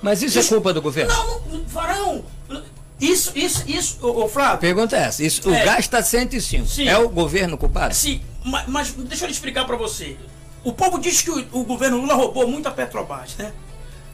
[0.00, 1.12] Mas isso, é isso é culpa do governo?
[1.12, 2.24] Não, não, Varão,
[3.00, 4.58] isso, isso, isso, ô, Flávio.
[4.58, 6.66] Pergunta é essa: isso, é, o gás está 105.
[6.66, 7.94] Sim, é o governo culpado?
[7.94, 10.16] Sim, mas, mas deixa eu explicar para você.
[10.64, 13.52] O povo diz que o, o, governo Lula roubou muito a Petrobras, né?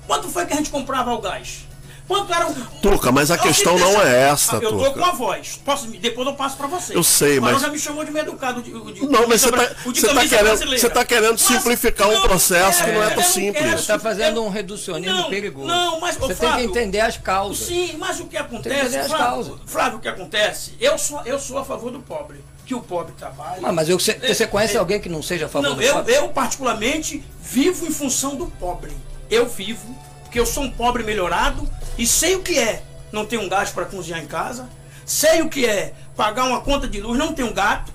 [0.07, 1.67] Quanto foi que a gente comprava o gás?
[2.07, 2.55] Quanto era o.
[2.83, 5.61] Tuca, mas a questão não é essa, Eu tô com a voz.
[5.65, 6.97] Posso, depois eu passo para você.
[6.97, 7.61] Eu sei, mas.
[7.61, 8.61] já me chamou de meio educado.
[8.63, 12.93] De, de, não, mas você está tá querendo, você tá querendo simplificar um processo que
[12.93, 13.65] não é tão simples.
[13.65, 15.67] Você está fazendo um reducionismo não, perigoso.
[15.67, 17.67] Não, mas você Flávio, tem que entender as causas.
[17.67, 19.09] Sim, mas o que acontece.
[19.09, 20.75] Flávio, Flávio, o que acontece?
[20.81, 23.61] Eu sou, eu sou a favor do pobre que o pobre trabalha.
[23.61, 25.83] Mas, mas eu, você, você conhece é, alguém que não seja a favor não, do
[25.83, 26.15] eu, pobre?
[26.15, 28.93] Eu, particularmente, vivo em função do pobre.
[29.31, 31.69] Eu vivo, porque eu sou um pobre melhorado
[31.99, 32.83] e sei o que é
[33.13, 34.69] não ter um gás para cozinhar em casa,
[35.05, 37.93] sei o que é pagar uma conta de luz, não ter um gato.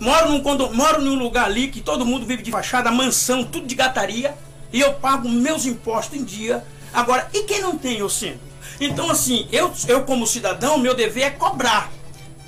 [0.00, 3.66] Moro num, quando, moro num lugar ali que todo mundo vive de fachada, mansão, tudo
[3.66, 4.36] de gataria,
[4.72, 6.64] e eu pago meus impostos em dia.
[6.92, 8.40] Agora, e quem não tem, eu sinto?
[8.80, 11.90] Então, assim, eu, eu como cidadão, meu dever é cobrar.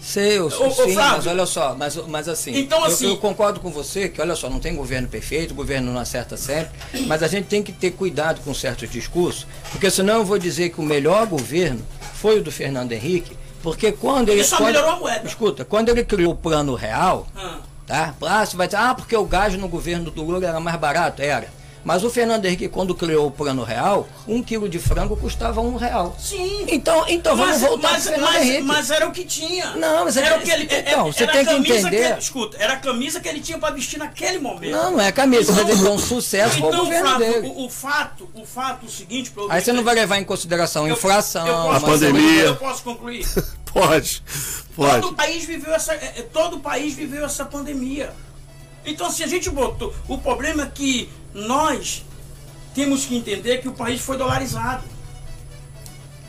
[0.07, 3.17] Sei, eu, ô, sim, ô, mas olha só, mas, mas assim, então, assim eu, eu,
[3.17, 6.71] concordo com você que, olha só, não tem governo perfeito, o governo não acerta sempre,
[7.09, 10.69] mas a gente tem que ter cuidado com certos discursos, porque senão eu vou dizer
[10.69, 11.85] que o melhor governo
[12.15, 14.43] foi o do Fernando Henrique, porque quando ele.
[14.43, 15.27] ele só quando, melhorou a moeda.
[15.27, 17.59] Escuta, quando ele criou o plano real, ah.
[17.85, 18.15] tá?
[18.23, 21.21] Ah, você vai dizer, ah, porque o gás no governo do Lula era mais barato?
[21.21, 21.49] Era.
[21.87, 25.77] Mas o Fernando Henrique, quando criou o plano real, um quilo de frango custava um
[25.77, 26.17] real.
[26.19, 26.67] Sim.
[26.67, 28.63] Então, então mas, vamos voltar mas, Fernando mas, Henrique.
[28.63, 29.71] Mas era o que tinha.
[29.77, 30.65] Não, mas era é, o que ele.
[30.65, 32.15] Então, você tem que entender.
[32.15, 34.73] Que, escuta, era a camisa que ele tinha para vestir naquele momento.
[34.73, 37.47] Não, não é camisa, mas ele deu um sucesso então, o governo Flávio, dele.
[37.55, 40.91] O, o, fato, o fato o seguinte, Aí você não vai levar em consideração a
[40.91, 42.43] inflação, eu, a pandemia.
[42.47, 43.25] Eu posso concluir.
[43.73, 44.25] pode.
[44.75, 45.03] Pode.
[45.03, 48.13] Todo o país viveu essa, é, é, todo o país viveu essa pandemia.
[48.85, 52.03] Então, se a gente botou, o problema é que nós
[52.75, 54.83] temos que entender que o país foi dolarizado.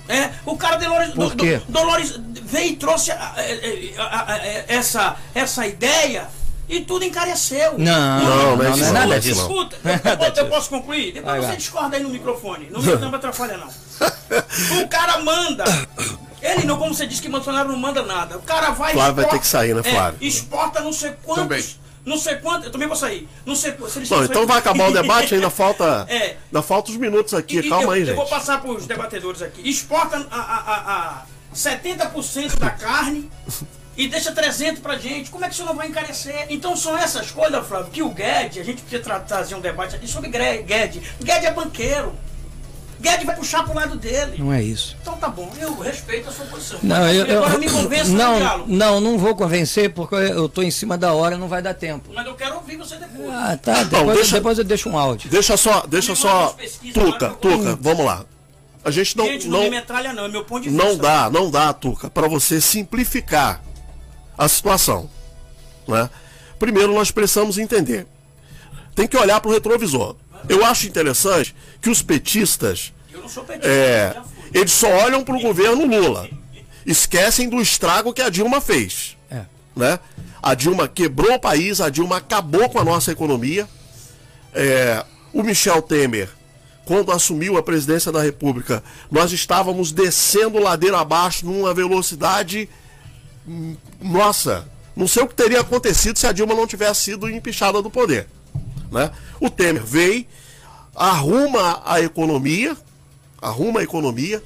[0.10, 1.62] É, o cara Dolores, Por quê?
[1.68, 3.36] Dolores veio e trouxe a,
[3.98, 4.38] a, a,
[4.68, 6.30] essa, essa ideia
[6.70, 7.78] e tudo encareceu.
[7.78, 9.42] Não, não, não, não, é nada disso.
[9.42, 11.14] Escuta, eu, eu, posso concluir?
[11.14, 11.56] Depois Vai você lá.
[11.56, 12.70] discorda aí no microfone.
[12.70, 13.68] Não me, não me atrapalha, não.
[14.82, 15.66] o cara manda.
[16.42, 18.38] Ele não, como você disse que Bolsonaro não manda nada.
[18.38, 18.94] O cara vai.
[18.94, 20.20] Flávio exporta, vai ter que sair, né, Flávio?
[20.22, 21.44] É, exporta não sei quantos.
[21.44, 23.28] Também não sei quanto, eu também vou sair.
[23.46, 26.06] Não sei se eles Bom, então vai acabar o debate, ainda falta.
[26.10, 26.38] é.
[26.46, 28.12] Ainda falta uns minutos aqui, e, calma eu, aí, gente.
[28.12, 29.70] Eu vou passar para os debatedores aqui.
[29.70, 33.30] Exporta a, a, a, a 70% da carne
[33.98, 35.30] e deixa 300 pra gente.
[35.30, 36.46] Como é que isso não vai encarecer?
[36.50, 40.08] Então são essas coisas, Flávio, que o Guedes, a gente precisa trazer um debate aqui
[40.08, 41.04] sobre Guedes.
[41.22, 42.14] Guedes é banqueiro.
[43.00, 44.36] Guedes vai puxar pro lado dele.
[44.38, 44.96] Não é isso.
[45.02, 46.80] Então tá bom, eu respeito a sua posição.
[46.82, 48.66] Não, eu, Agora eu, me convença não, diálogo.
[48.74, 52.10] Não, não vou convencer porque eu tô em cima da hora, não vai dar tempo.
[52.14, 53.30] Mas eu quero ouvir você depois.
[53.30, 53.84] Ah, tá.
[53.84, 55.30] Depois, não, deixa, depois eu deixo um áudio.
[55.30, 56.56] Deixa só, deixa só.
[56.94, 58.26] Tuca, Tuca, vamos lá.
[58.84, 59.26] A gente não.
[59.26, 60.84] Gente, não, não, metralha, não, é meu ponto de vista.
[60.84, 63.62] Não dá, não dá, Tuca, para você simplificar
[64.38, 65.10] a situação.
[65.88, 66.10] Né?
[66.58, 68.08] Primeiro, nós precisamos entender.
[68.96, 70.16] Tem que olhar para o retrovisor.
[70.50, 72.94] Eu acho interessante que os petistas
[73.62, 74.16] é,
[74.54, 76.30] eles só olham para o governo Lula.
[76.86, 79.18] Esquecem do estrago que a Dilma fez.
[79.30, 79.42] É.
[79.76, 80.00] né?
[80.42, 83.68] A Dilma quebrou o país, a Dilma acabou com a nossa economia.
[84.54, 85.04] É,
[85.34, 86.30] o Michel Temer,
[86.86, 92.70] quando assumiu a presidência da República, nós estávamos descendo ladeira abaixo numa velocidade.
[93.46, 94.66] hum, Nossa,
[94.96, 98.28] não sei o que teria acontecido se a Dilma não tivesse sido empichada do poder.
[98.92, 99.12] Né?
[99.40, 100.26] O Temer veio,
[100.98, 102.76] arruma a economia,
[103.40, 104.44] arruma a economia,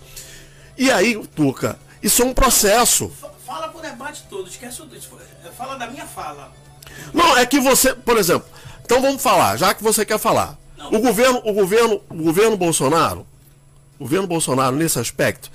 [0.78, 3.10] e aí, Tuca, isso é um processo.
[3.46, 4.90] Fala pro debate todo, esquece o.
[5.58, 6.52] Fala da minha fala.
[7.14, 8.48] Não, é que você, por exemplo,
[8.84, 10.58] então vamos falar, já que você quer falar.
[10.92, 13.26] O governo, o governo, o governo Bolsonaro,
[13.98, 15.50] o governo Bolsonaro nesse aspecto,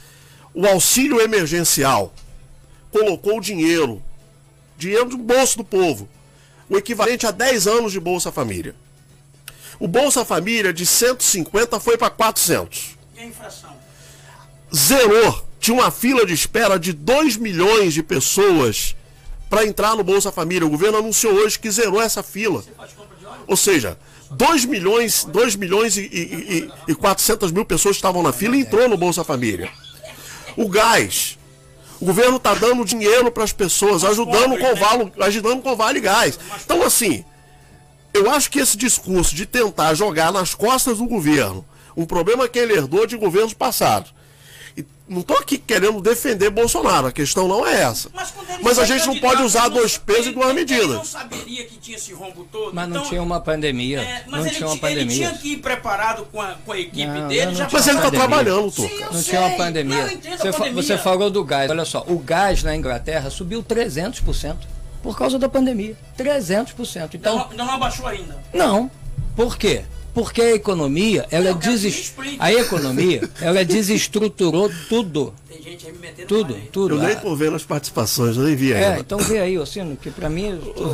[0.55, 2.13] o auxílio emergencial
[2.91, 4.03] colocou dinheiro,
[4.79, 6.09] dinheiro do bolso do povo,
[6.69, 8.75] o equivalente a 10 anos de Bolsa Família.
[9.79, 12.97] O Bolsa Família de 150 foi para 400.
[13.17, 13.71] E a infração?
[14.75, 15.45] Zerou.
[15.59, 18.95] Tinha uma fila de espera de 2 milhões de pessoas
[19.51, 20.67] para entrar no Bolsa Família.
[20.67, 22.63] O governo anunciou hoje que zerou essa fila.
[23.47, 23.99] Ou seja,
[24.31, 28.61] 2 milhões, 2 milhões e, e, e, e 400 mil pessoas estavam na fila e
[28.61, 29.71] entrou no Bolsa Família.
[30.57, 31.39] O gás.
[32.01, 35.77] O governo está dando dinheiro para as pessoas, ajudando com, o vale, ajudando com o
[35.77, 36.39] Vale Gás.
[36.63, 37.25] Então, assim,
[38.17, 41.65] eu acho que esse discurso de tentar jogar nas costas do governo
[41.97, 44.15] um problema que ele herdou de governos passados.
[44.77, 48.11] E não estou aqui querendo defender Bolsonaro, a questão não é essa.
[48.63, 50.89] Mas, a gente não pode usar dois pesos e duas medidas.
[50.89, 52.75] não saberia que tinha esse rombo todo.
[52.75, 54.01] Mas não então, tinha uma pandemia.
[54.03, 55.03] é, mas não ele, tinha uma pandemia.
[55.05, 57.47] ele tinha que ir preparado com a, com a equipe Não, dele.
[57.47, 58.27] não, já não Mas ele tá pandemia.
[58.29, 58.89] trabalhando, Tuca.
[58.89, 59.23] Sim, eu Não sei.
[59.23, 59.97] tinha uma pandemia.
[60.05, 60.83] Não, você, fa- pandemia.
[60.83, 61.71] você falou do gás.
[61.71, 64.57] Olha só, o gás na Inglaterra subiu 300%
[65.07, 65.97] por causa da pandemia.
[66.19, 67.15] 300%.
[67.15, 68.37] Então, Não, não abaixou ainda.
[68.53, 68.91] não.
[69.37, 69.85] Por quê?
[70.13, 71.99] Porque a economia, ela Não, eu quero que me deses...
[72.01, 72.37] explique.
[72.41, 75.33] a economia, ela desestruturou tudo.
[75.49, 76.71] Tem gente aí me metendo Tudo, mais.
[76.73, 76.95] tudo.
[76.97, 79.01] Eu nem tô vendo as participações, eu nem vi É, ainda.
[79.01, 80.49] então vê aí, Ossino, que pra mim.
[80.53, 80.89] Eu tô...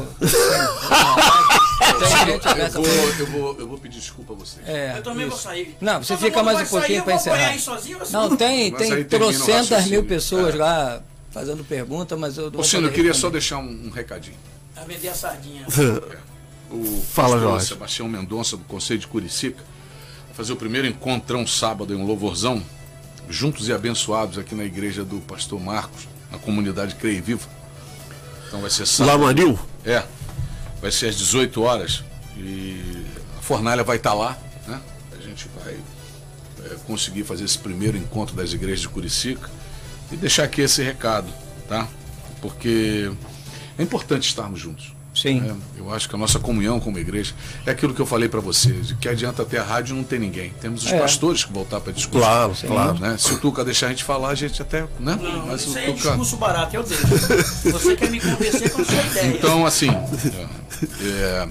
[1.99, 2.47] Tem gente
[2.77, 4.59] Eu vou, eu, vou, eu vou pedir desculpa a você.
[4.67, 5.45] É, Eu também vou isso.
[5.45, 5.77] sair.
[5.81, 7.49] Não, você Todo fica mais um pouquinho para vou encerrar.
[7.49, 10.59] aí sozinho, você Não, tem, Mas tem trocentas mil pessoas É.
[10.59, 11.03] lá
[11.33, 14.37] fazendo pergunta, mas eu Ô, Sino, eu queria só deixar um, um recadinho.
[14.74, 15.66] Vai vender a sardinha.
[16.70, 17.66] O Fala, pastor Jorge.
[17.66, 19.62] Sebastião Mendonça, do Conselho de Curicica,
[20.26, 22.62] vai fazer o primeiro encontrão sábado em um louvorzão,
[23.28, 27.47] juntos e abençoados aqui na igreja do pastor Marcos, na comunidade Creio Viva.
[28.49, 29.12] Então vai ser sábado.
[29.12, 29.59] Lá no Anil?
[29.85, 30.03] É.
[30.80, 32.03] Vai ser às 18 horas.
[32.39, 33.05] E
[33.39, 34.80] a fornalha vai estar lá, né?
[35.12, 35.76] A gente vai
[36.64, 39.51] é, conseguir fazer esse primeiro encontro das igrejas de Curicica
[40.13, 41.27] e deixar aqui esse recado,
[41.69, 41.89] tá?
[42.41, 43.11] Porque
[43.79, 44.93] é importante estarmos juntos.
[45.15, 45.43] Sim.
[45.43, 45.55] né?
[45.77, 47.35] Eu acho que a nossa comunhão como igreja
[47.67, 50.03] é aquilo que eu falei para vocês, de que adianta ter a rádio e não
[50.03, 50.55] ter ninguém.
[50.59, 50.99] Temos os É.
[50.99, 52.19] pastores que voltar para discutir.
[52.25, 52.99] Claro, claro.
[52.99, 53.17] Né?
[53.19, 55.19] Se o Tuca deixar a gente falar, a gente até, né?
[55.21, 57.07] Não, Mas isso o aí é Tuca discurso barato, eu deixo.
[57.73, 59.27] Você quer me convencer com a sua ideia.
[59.37, 60.47] então, assim, é,
[61.05, 61.49] é,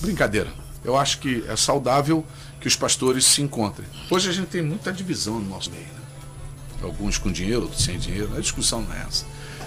[0.00, 0.48] brincadeira.
[0.82, 2.24] Eu acho que é saudável
[2.60, 3.86] que os pastores se encontrem.
[4.10, 5.82] Hoje a gente tem muita divisão no nosso meio.
[5.84, 6.00] Né?
[6.82, 8.30] Alguns com dinheiro, outros sem dinheiro.
[8.36, 9.24] A discussão não é essa.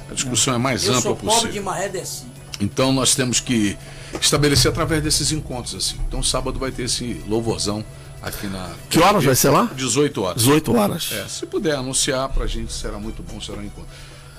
[0.09, 1.51] A discussão é mais eu ampla sou pobre possível.
[1.53, 2.23] de maré desci.
[2.59, 3.77] Então nós temos que
[4.21, 5.97] estabelecer através desses encontros assim.
[6.07, 7.83] Então sábado vai ter esse louvorzão
[8.21, 8.71] aqui na.
[8.89, 9.69] Que horas vai ser lá?
[9.75, 10.41] 18 horas.
[10.41, 11.09] 18 horas.
[11.11, 13.89] É, se puder anunciar pra gente, será muito bom, será um encontro.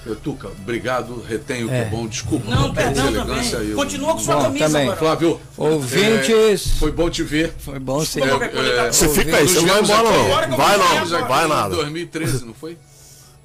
[0.07, 1.81] Eu, Tuca, obrigado, retenho É.
[1.81, 2.49] é bom, desculpa.
[2.49, 3.51] Não, perdão também.
[3.53, 4.83] eu- Continua com sua Bom, camisa também.
[4.83, 4.97] agora.
[4.99, 6.75] Flávio, Ouvintes.
[6.77, 7.53] é, foi bom te ver.
[7.59, 8.21] Foi bom sim.
[8.21, 8.39] Coisa,
[8.77, 8.93] tá?
[8.93, 10.57] Você fica aí, você não vai embora não.
[10.57, 11.75] Vai não, vai nada.
[11.75, 12.79] 2013, não foi?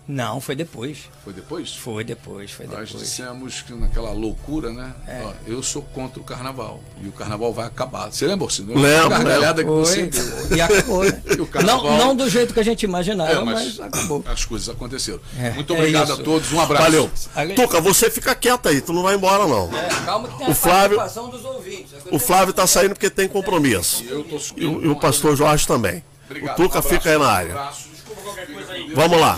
[0.07, 0.97] Não, foi depois.
[1.23, 1.73] Foi depois?
[1.75, 3.03] Foi depois, foi Nós depois.
[3.03, 4.93] dissemos que naquela loucura, né?
[5.07, 5.21] É.
[5.23, 6.81] Ó, eu sou contra o carnaval.
[7.01, 8.11] E o carnaval vai acabar.
[8.11, 8.73] Você lembra, Orcino?
[8.75, 10.57] Lembro, A gargalhada que você deu.
[10.57, 11.21] E acabou, né?
[11.37, 14.23] E o carnaval- Não, não do jeito que a gente imaginava, É, mas, mas acabou.
[14.27, 15.19] as coisas aconteceram.
[15.39, 16.21] É, Muito é obrigado isso.
[16.21, 16.51] a todos.
[16.51, 16.83] Um abraço.
[16.83, 17.11] Valeu.
[17.35, 19.69] Ale- Tuca, você fica quieto aí, tu não vai embora não.
[19.77, 21.91] É, calma que tem O a Flávio- participação dos ouvintes.
[22.11, 24.03] O Flávio tá saindo porque tem compromisso.
[24.09, 26.03] Eu tô E o, e o pastor Jorge também.
[26.25, 26.53] Obrigado.
[26.59, 26.89] O Tuca Um abraço.
[26.89, 27.51] fica aí na Um área.
[27.51, 27.89] abraço.
[27.91, 28.93] Desculpa qualquer coisa aí.
[28.93, 29.33] Vamos lá.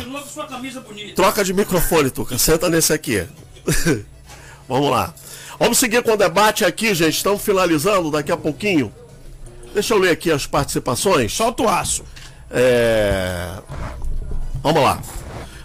[0.81, 1.15] Bonita.
[1.15, 2.37] Troca de microfone, Tuca.
[2.37, 3.25] Senta nesse aqui.
[4.67, 5.13] Vamos lá.
[5.59, 7.15] Vamos seguir com o debate aqui, gente.
[7.17, 8.93] Estamos finalizando daqui a pouquinho.
[9.73, 11.33] Deixa eu ler aqui as participações.
[11.33, 12.03] Solta o aço.
[12.51, 13.59] É...
[14.61, 15.01] Vamos lá.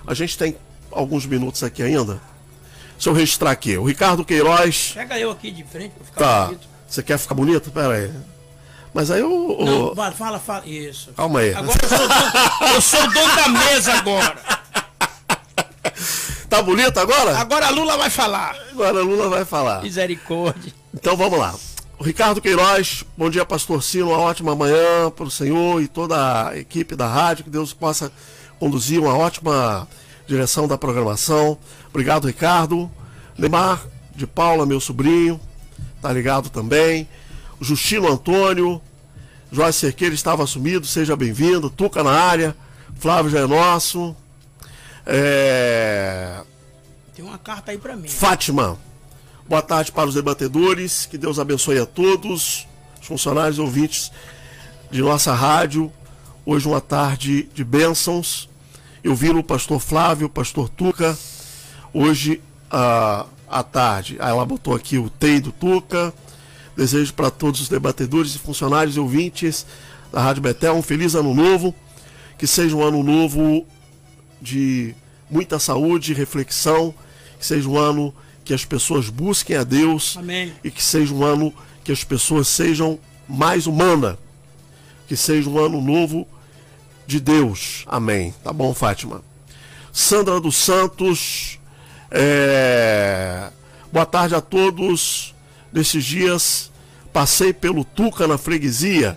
[0.06, 0.56] A gente tem
[0.90, 2.20] alguns minutos aqui ainda.
[2.94, 3.76] Deixa eu registrar aqui.
[3.76, 4.92] O Ricardo Queiroz.
[4.94, 6.44] Pega eu aqui de frente pra ficar Tá.
[6.46, 6.68] bonito.
[6.88, 7.70] Você quer ficar bonito?
[7.70, 8.10] Pera aí.
[8.94, 9.28] Mas aí o.
[9.60, 10.66] o- Não, fala, fala, fala.
[10.66, 11.10] Isso.
[11.16, 11.54] Calma aí.
[11.54, 14.36] Agora eu sou, dono, eu sou o dono da mesa agora.
[16.48, 17.36] Tá bonito agora?
[17.38, 18.56] Agora a Lula vai falar.
[18.72, 19.82] Agora a Lula vai falar.
[19.82, 20.72] Misericórdia.
[20.94, 21.54] Então vamos lá.
[21.98, 26.48] O Ricardo Queiroz, bom dia, pastor Cino, uma ótima manhã para o senhor e toda
[26.48, 28.10] a equipe da rádio, que Deus possa
[28.58, 29.86] conduzir uma ótima
[30.26, 31.58] direção da programação.
[31.90, 32.90] Obrigado, Ricardo.
[33.36, 33.82] Neymar
[34.14, 35.40] de Paula, meu sobrinho,
[36.00, 37.06] tá ligado também.
[37.60, 38.80] Justino Antônio,
[39.50, 41.70] Jorge Cerqueira estava assumido, seja bem-vindo.
[41.70, 42.56] Tuca na área,
[42.98, 44.14] Flávio já é nosso.
[45.04, 46.40] É...
[47.14, 48.08] Tem uma carta aí pra mim.
[48.08, 48.78] Fátima,
[49.48, 52.68] boa tarde para os debatedores, que Deus abençoe a todos,
[53.00, 54.12] os funcionários e ouvintes
[54.90, 55.92] de nossa rádio.
[56.46, 58.48] Hoje uma tarde de bênçãos.
[59.02, 61.18] Eu vi o pastor Flávio, o pastor Tuca.
[61.92, 62.40] Hoje
[62.70, 66.14] à, à tarde, ah, ela botou aqui o TEI do Tuca.
[66.78, 69.66] Desejo para todos os debatedores e funcionários e ouvintes
[70.12, 71.74] da Rádio Betel um feliz ano novo.
[72.38, 73.66] Que seja um ano novo
[74.40, 74.94] de
[75.28, 76.94] muita saúde, reflexão.
[77.36, 78.14] Que seja um ano
[78.44, 80.16] que as pessoas busquem a Deus.
[80.16, 80.52] Amém.
[80.62, 81.52] E que seja um ano
[81.82, 82.96] que as pessoas sejam
[83.28, 84.16] mais humanas.
[85.08, 86.28] Que seja um ano novo
[87.08, 87.84] de Deus.
[87.88, 88.32] Amém.
[88.44, 89.20] Tá bom, Fátima?
[89.92, 91.58] Sandra dos Santos.
[92.08, 93.50] É...
[93.92, 95.34] Boa tarde a todos.
[95.78, 96.72] Nesses dias
[97.12, 99.16] passei pelo Tuca na freguesia.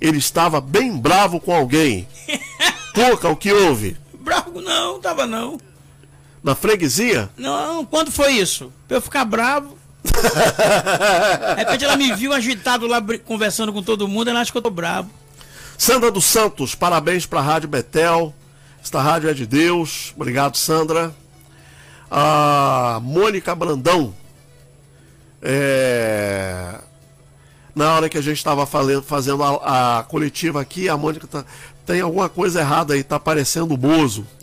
[0.00, 2.06] Ele estava bem bravo com alguém.
[2.94, 3.96] Tuca, o que houve?
[4.20, 5.58] Bravo não, tava não.
[6.44, 7.28] Na freguesia?
[7.36, 8.72] Não, quando foi isso?
[8.86, 9.76] Pra eu ficar bravo.
[10.06, 14.62] De repente ela me viu agitado lá conversando com todo mundo, ela acha que eu
[14.62, 15.10] tô bravo.
[15.76, 18.32] Sandra dos Santos, parabéns para a Rádio Betel.
[18.80, 20.12] Esta rádio é de Deus.
[20.14, 21.12] Obrigado, Sandra.
[22.08, 24.14] A Mônica Brandão.
[25.48, 26.80] É...
[27.72, 31.44] Na hora que a gente estava fazendo a, a, coletiva aqui, a Mônica tá...
[31.84, 34.26] tem alguma coisa errada aí, tá parecendo o Bozo.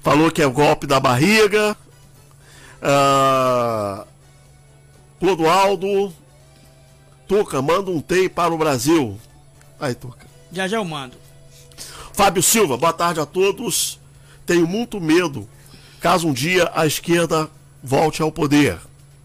[0.00, 1.76] Falou que é o golpe da barriga.
[2.80, 4.04] Ah...
[5.18, 6.14] Clodoaldo,
[7.26, 9.18] Tuca, manda um TEI para o Brasil.
[9.80, 10.26] Aí, Tuca.
[10.52, 11.16] Já já eu mando.
[12.12, 13.98] Fábio Silva, boa tarde a todos.
[14.46, 15.48] Tenho muito medo
[16.04, 17.48] caso um dia a esquerda
[17.82, 18.78] volte ao poder.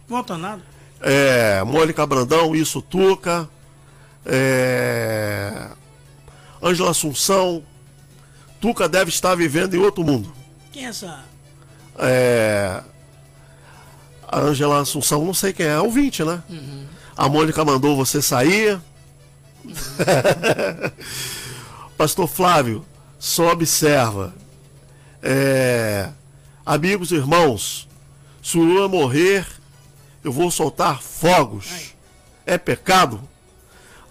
[0.07, 0.61] Volta nada.
[1.01, 3.49] É, Mônica Brandão, isso, Tuca.
[4.25, 5.67] É...
[6.63, 7.61] Ângela Assunção.
[8.61, 10.31] Tuca deve estar vivendo em outro mundo.
[10.71, 11.25] Quem é essa?
[11.97, 12.81] É...
[14.25, 16.41] A Ângela Assunção, não sei quem é, é ouvinte, né?
[16.49, 16.85] Uhum.
[17.17, 18.79] A Mônica mandou você sair.
[21.97, 22.85] Pastor Flávio,
[23.19, 24.33] só observa.
[25.21, 26.11] É,
[26.69, 27.87] amigos e irmãos,
[28.43, 29.43] se o Lula morrer,
[30.23, 31.95] eu vou soltar fogos.
[32.45, 33.19] É pecado?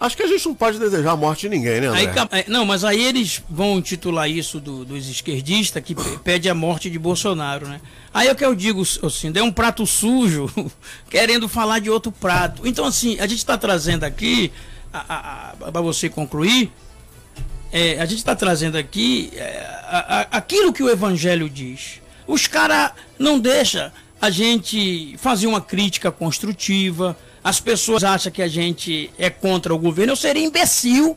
[0.00, 2.12] Acho que a gente não pode desejar a morte de ninguém, né, André?
[2.30, 5.94] Aí, não, mas aí eles vão titular isso do, dos esquerdistas que
[6.24, 7.80] pede a morte de Bolsonaro, né?
[8.12, 10.50] Aí é o que eu digo, assim, é um prato sujo
[11.08, 12.66] querendo falar de outro prato.
[12.66, 14.52] Então, assim, a gente está trazendo aqui,
[14.92, 16.72] para você concluir,
[17.72, 22.00] é, a gente está trazendo aqui é, a, a, aquilo que o Evangelho diz.
[22.28, 27.16] Os caras não deixam a gente fazer uma crítica construtiva.
[27.42, 30.12] As pessoas acham que a gente é contra o governo.
[30.12, 31.16] Eu seria imbecil.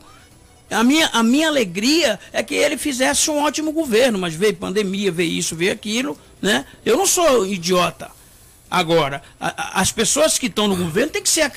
[0.70, 5.12] A minha, a minha alegria é que ele fizesse um ótimo governo, mas veio pandemia,
[5.12, 6.64] veio isso, veio aquilo, né?
[6.82, 8.10] Eu não sou idiota.
[8.70, 11.52] Agora, a, a, as pessoas que estão no governo têm que ser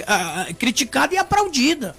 [0.59, 1.95] criticadas e aplaudidas.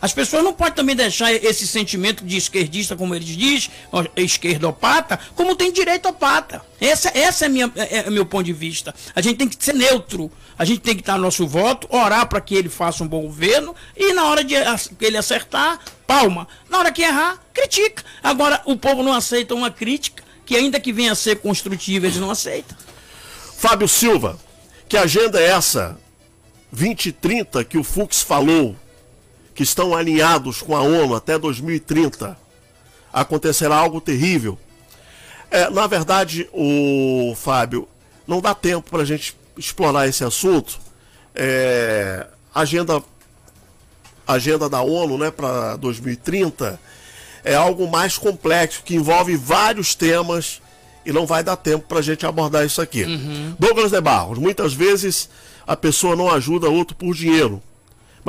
[0.00, 3.70] As pessoas não podem também deixar esse sentimento de esquerdista, como eles dizem,
[4.16, 6.62] esquerdopata, como tem direitopata.
[6.80, 8.94] Essa, essa é, minha, é, é meu ponto de vista.
[9.14, 10.30] A gente tem que ser neutro.
[10.58, 13.74] A gente tem que dar nosso voto, orar para que ele faça um bom governo
[13.96, 14.54] e na hora de
[15.00, 16.48] ele acertar, palma.
[16.68, 18.02] Na hora que errar, critica.
[18.22, 22.16] Agora, o povo não aceita uma crítica que ainda que venha a ser construtiva, eles
[22.16, 22.76] não aceitam.
[23.56, 24.38] Fábio Silva,
[24.88, 25.98] que agenda é essa?
[26.72, 28.74] 2030 que o Fux falou
[29.58, 32.38] que estão alinhados com a ONU até 2030,
[33.12, 34.56] acontecerá algo terrível.
[35.50, 37.88] É, na verdade, o Fábio,
[38.24, 40.78] não dá tempo para a gente explorar esse assunto.
[41.34, 43.02] É, agenda,
[44.24, 46.78] agenda da ONU né, para 2030
[47.42, 50.62] é algo mais complexo, que envolve vários temas
[51.04, 53.02] e não vai dar tempo para a gente abordar isso aqui.
[53.02, 53.56] Uhum.
[53.58, 55.28] Douglas de Barros, muitas vezes
[55.66, 57.60] a pessoa não ajuda outro por dinheiro,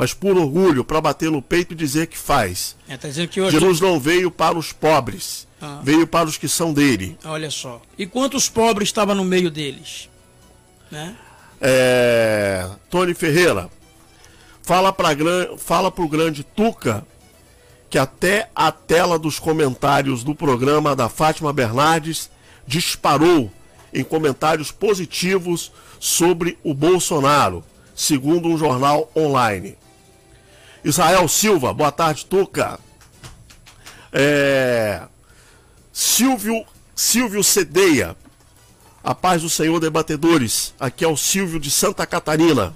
[0.00, 2.74] mas por orgulho, para bater no peito e dizer que faz.
[2.88, 3.50] É, tá dizendo que hoje...
[3.50, 5.78] Jesus não veio para os pobres, ah.
[5.84, 7.18] veio para os que são dele.
[7.22, 7.82] Olha só.
[7.98, 10.08] E quantos pobres estavam no meio deles?
[10.90, 11.14] Né?
[11.60, 12.66] É...
[12.88, 13.68] Tony Ferreira,
[14.62, 15.10] fala para
[15.58, 17.06] fala o grande Tuca
[17.90, 22.30] que até a tela dos comentários do programa da Fátima Bernardes
[22.66, 23.52] disparou
[23.92, 27.62] em comentários positivos sobre o Bolsonaro,
[27.94, 29.76] segundo um jornal online.
[30.84, 32.78] Israel Silva, boa tarde, Tuca.
[34.12, 35.02] É...
[35.92, 36.64] Silvio,
[36.94, 38.16] Silvio Cedeia.
[39.02, 40.74] A paz do Senhor, debatedores.
[40.78, 42.74] Aqui é o Silvio de Santa Catarina.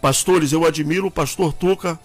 [0.00, 1.98] Pastores, eu admiro o pastor Tuca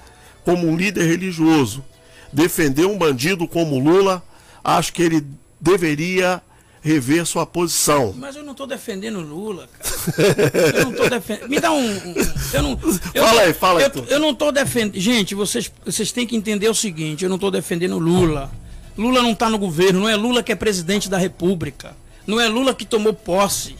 [0.44, 1.84] como um líder religioso.
[2.32, 4.24] Defender um bandido como Lula,
[4.64, 5.26] acho que ele
[5.60, 6.42] deveria
[6.82, 8.14] rever sua posição.
[8.18, 10.78] Mas eu não estou defendendo Lula, cara.
[10.78, 11.50] Eu não estou defendendo.
[11.50, 11.92] Me dá um.
[11.92, 12.14] um
[12.54, 12.80] eu não,
[13.14, 13.92] eu, fala aí, fala aí.
[13.96, 15.00] Eu, eu não estou defendendo.
[15.00, 18.52] Gente, vocês, vocês têm que entender o seguinte: eu não estou defendendo Lula.
[18.98, 21.96] Lula não está no governo, não é Lula que é presidente da República.
[22.28, 23.76] Não é Lula que tomou posse.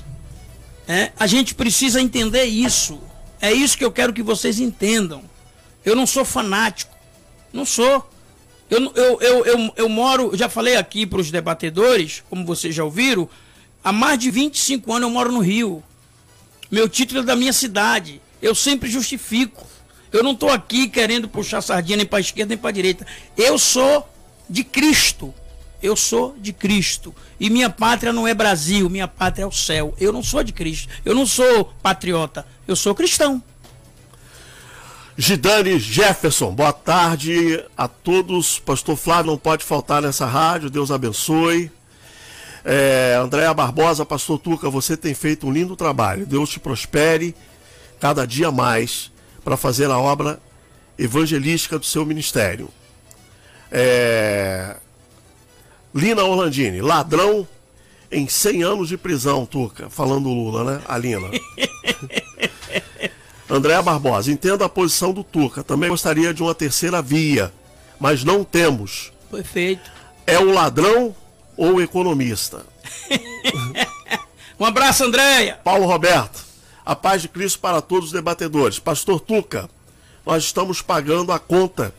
[0.88, 1.12] É?
[1.20, 3.00] A gente precisa entender isso.
[3.42, 5.24] É isso que eu quero que vocês entendam.
[5.84, 6.96] Eu não sou fanático.
[7.52, 8.08] Não sou.
[8.72, 12.86] Eu, eu, eu, eu, eu moro, já falei aqui para os debatedores, como vocês já
[12.86, 13.28] ouviram,
[13.84, 15.84] há mais de 25 anos eu moro no Rio.
[16.72, 18.22] Meu título é da minha cidade.
[18.42, 19.68] Eu sempre justifico.
[20.10, 23.06] Eu não estou aqui querendo puxar sardinha nem para a esquerda nem para a direita.
[23.36, 24.10] Eu sou
[24.50, 25.34] de Cristo.
[25.84, 27.14] Eu sou de Cristo.
[27.38, 29.94] E minha pátria não é Brasil, minha pátria é o céu.
[30.00, 30.88] Eu não sou de Cristo.
[31.04, 32.48] Eu não sou patriota.
[32.66, 33.44] Eu sou cristão.
[35.18, 38.60] Gidane Jefferson, boa tarde a todos.
[38.60, 41.70] Pastor Flávio não pode faltar nessa rádio, Deus abençoe.
[42.64, 46.26] É, Andréa Barbosa, Pastor Tuca, você tem feito um lindo trabalho.
[46.26, 47.36] Deus te prospere
[48.00, 49.12] cada dia mais
[49.44, 50.40] para fazer a obra
[50.98, 52.70] evangelística do seu ministério.
[53.70, 54.78] É,
[55.94, 57.46] Lina Orlandini, ladrão
[58.10, 59.90] em 100 anos de prisão, Tuca.
[59.90, 60.82] Falando Lula, né?
[60.88, 61.30] A Lina.
[63.52, 65.62] Andréa Barbosa, entendo a posição do Tuca.
[65.62, 67.52] Também gostaria de uma terceira via,
[68.00, 69.12] mas não temos.
[69.30, 69.92] Perfeito.
[70.26, 71.14] É o ladrão
[71.58, 72.66] ou o economista?
[74.58, 75.60] um abraço, Andréia.
[75.66, 76.46] Paulo Roberto,
[76.86, 78.80] a paz de Cristo para todos os debatedores.
[78.80, 79.70] Pastor Tuca,
[80.26, 81.94] nós estamos pagando a conta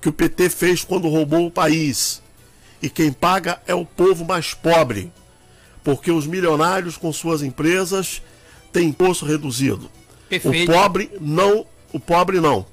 [0.00, 2.22] que o PT fez quando roubou o país
[2.80, 5.12] e quem paga é o povo mais pobre,
[5.82, 8.22] porque os milionários com suas empresas
[8.72, 9.90] têm imposto reduzido.
[10.28, 10.70] Perfeito.
[10.70, 12.66] O pobre não, o pobre não.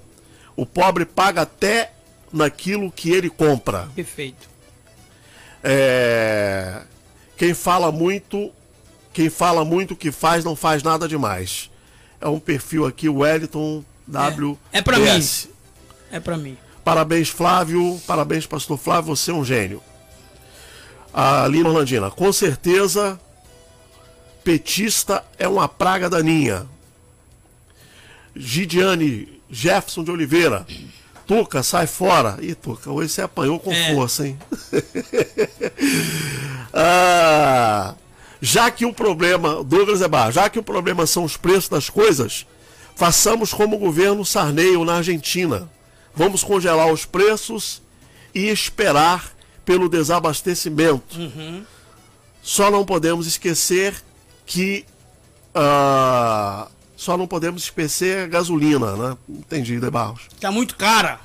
[0.56, 1.92] O pobre paga até
[2.32, 3.90] naquilo que ele compra.
[3.96, 4.50] Perfeito.
[5.64, 6.82] É...
[7.38, 8.52] Quem fala muito,
[9.14, 11.70] quem fala muito que faz não faz nada demais.
[12.20, 14.58] É um perfil aqui, Wellington W.
[14.72, 15.28] É, é para mim.
[16.12, 16.58] É para mim.
[16.84, 18.00] Parabéns, Flávio.
[18.06, 19.16] Parabéns, Pastor Flávio.
[19.16, 19.82] Você é um gênio
[21.14, 22.10] a Lina Orlandina.
[22.10, 23.20] Com certeza,
[24.44, 26.66] petista é uma praga daninha.
[28.36, 30.66] Gidiane Jefferson de Oliveira.
[31.28, 32.38] Tuca, sai fora.
[32.42, 33.94] Ih, Tuca, hoje você apanhou com é.
[33.94, 34.38] força, hein?
[36.74, 37.96] ah,
[38.42, 42.46] já que o problema, Douglas Ebar, já que o problema são os preços das coisas,
[42.96, 45.70] façamos como o governo Sarney na Argentina.
[46.14, 47.82] Vamos congelar os preços
[48.34, 49.32] e esperar
[49.64, 51.18] pelo desabastecimento.
[51.18, 51.64] Uhum.
[52.42, 53.96] Só não podemos esquecer
[54.46, 54.86] que.
[55.56, 56.70] Uh,
[57.02, 59.18] só não podemos esquecer a gasolina, né?
[59.28, 60.28] Entendi, De Barros.
[60.36, 61.20] Está muito cara.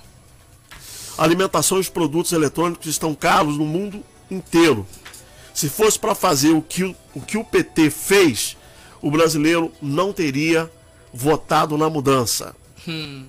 [1.18, 4.86] Alimentação e os produtos eletrônicos estão caros no mundo inteiro.
[5.52, 8.56] Se fosse para fazer o que, o que o PT fez,
[9.02, 10.72] o brasileiro não teria
[11.12, 12.56] votado na mudança.
[12.88, 13.26] Hum.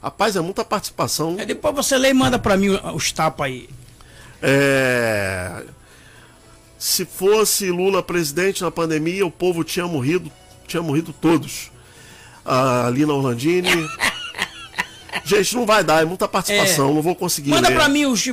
[0.00, 1.34] Rapaz, é muita participação.
[1.40, 3.68] É, depois você lê e manda para mim os tapas aí.
[4.40, 5.64] É...
[6.78, 10.30] Se fosse Lula presidente na pandemia, o povo tinha morrido,
[10.68, 11.70] tinha morrido todos.
[12.44, 13.68] A Lina Orlandini.
[15.24, 16.94] Gente, não vai dar, é muita participação, é.
[16.94, 17.50] não vou conseguir.
[17.50, 17.74] Manda ler.
[17.74, 18.24] pra mim os,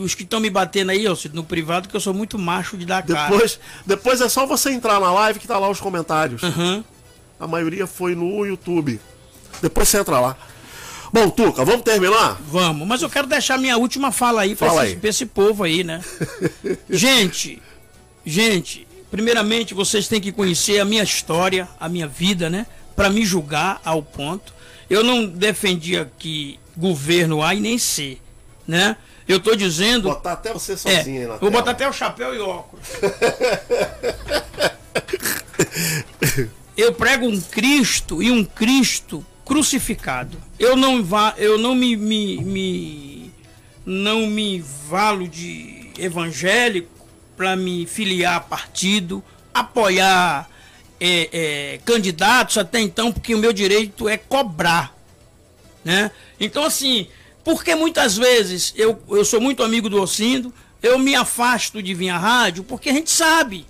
[0.00, 3.02] os que estão me batendo aí, no privado, que eu sou muito macho de dar
[3.02, 3.82] depois, cara.
[3.84, 6.42] Depois é só você entrar na live que tá lá os comentários.
[6.42, 6.82] Uhum.
[7.38, 8.98] A maioria foi no YouTube.
[9.60, 10.36] Depois você entra lá.
[11.12, 12.38] Bom, Tuca, vamos terminar?
[12.50, 16.02] Vamos, mas eu quero deixar minha última fala aí para esse, esse, povo aí, né?
[16.88, 17.62] gente,
[18.24, 22.66] gente, primeiramente vocês têm que conhecer a minha história, a minha vida, né?
[22.94, 24.52] Para me julgar ao ponto.
[24.88, 28.18] Eu não defendi aqui governo A e nem C,
[28.66, 28.96] né?
[29.26, 30.04] Eu tô dizendo.
[30.04, 31.50] Vou botar até você sozinho é, na Vou tela.
[31.50, 32.86] botar até o chapéu e óculos.
[36.76, 40.38] eu prego um Cristo e um Cristo crucificado.
[40.58, 43.32] Eu não vá, eu não me, me, me
[43.84, 46.97] não me valo de evangélico
[47.38, 49.22] para me filiar a partido,
[49.54, 50.50] apoiar
[51.00, 54.92] é, é, candidatos até então, porque o meu direito é cobrar,
[55.84, 56.10] né?
[56.40, 57.06] Então assim,
[57.44, 62.10] porque muitas vezes eu, eu sou muito amigo do Ocindo, eu me afasto de vir
[62.10, 63.64] à rádio, porque a gente sabe,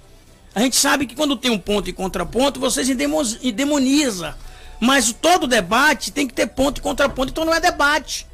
[0.55, 4.35] a gente sabe que quando tem um ponto e contraponto, vocês endemoniza
[4.81, 8.27] mas todo debate tem que ter ponto e contraponto, então não é debate.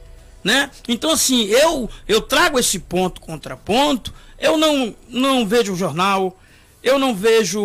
[0.43, 0.71] Né?
[0.87, 4.13] Então, assim, eu, eu trago esse ponto contraponto,
[4.45, 6.39] eu não, não vejo jornal,
[6.83, 7.61] eu não vejo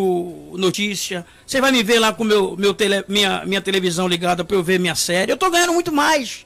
[0.54, 1.26] notícia.
[1.46, 4.64] Você vai me ver lá com meu, meu tele, minha, minha televisão ligada para eu
[4.64, 5.30] ver minha série.
[5.30, 6.46] Eu tô ganhando muito mais.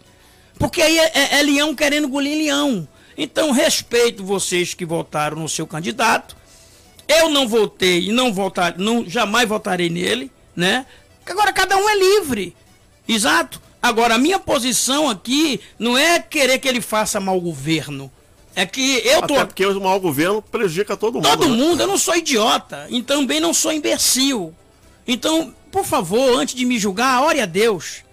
[0.57, 2.87] Porque aí é, é, é leão querendo engolir leão.
[3.15, 6.35] Então, respeito vocês que votaram no seu candidato.
[7.07, 10.85] Eu não votei e não votar, não jamais votarei nele, né?
[11.27, 12.55] Agora cada um é livre.
[13.07, 13.61] Exato.
[13.79, 18.11] Agora a minha posição aqui não é querer que ele faça mau governo.
[18.55, 19.35] É que eu tô.
[19.35, 21.27] Até porque o mau governo prejudica todo mundo.
[21.27, 21.55] Todo né?
[21.55, 22.85] mundo, eu não sou idiota.
[22.89, 24.53] E também não sou imbecil.
[25.07, 28.03] Então, por favor, antes de me julgar, ore a Deus.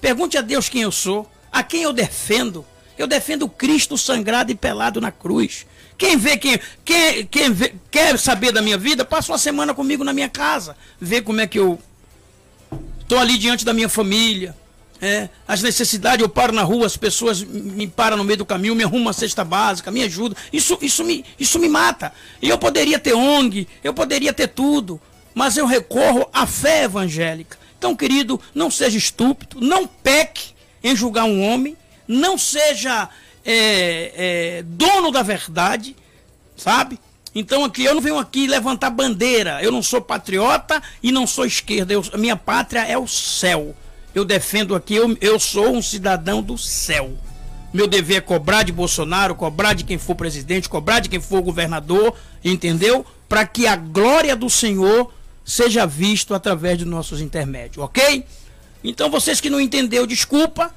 [0.00, 2.64] Pergunte a Deus quem eu sou, a quem eu defendo.
[2.96, 5.66] Eu defendo Cristo sangrado e pelado na cruz.
[5.96, 10.04] Quem vê, quem, quem, quem vê, quer saber da minha vida, passa uma semana comigo
[10.04, 10.76] na minha casa.
[11.00, 11.78] Vê como é que eu
[13.00, 14.56] estou ali diante da minha família.
[15.02, 18.74] É, as necessidades, eu paro na rua, as pessoas me param no meio do caminho,
[18.74, 20.36] me arrumam uma cesta básica, me ajudam.
[20.52, 22.12] Isso, isso, me, isso me mata.
[22.42, 25.00] E eu poderia ter ONG, eu poderia ter tudo,
[25.34, 27.58] mas eu recorro à fé evangélica.
[27.78, 30.50] Então, querido, não seja estúpido, não peque
[30.84, 31.76] em julgar um homem,
[32.06, 33.08] não seja
[33.44, 34.12] é,
[34.58, 35.96] é, dono da verdade,
[36.56, 36.98] sabe?
[37.34, 39.62] Então aqui eu não venho aqui levantar bandeira.
[39.62, 41.92] Eu não sou patriota e não sou esquerda.
[41.92, 43.74] Eu, minha pátria é o céu.
[44.14, 47.12] Eu defendo aqui, eu, eu sou um cidadão do céu.
[47.72, 51.40] Meu dever é cobrar de Bolsonaro, cobrar de quem for presidente, cobrar de quem for
[51.40, 53.06] governador, entendeu?
[53.28, 55.12] Para que a glória do Senhor
[55.44, 58.24] seja visto através de nossos intermédios, ok?
[58.82, 60.74] Então vocês que não entenderam, desculpa.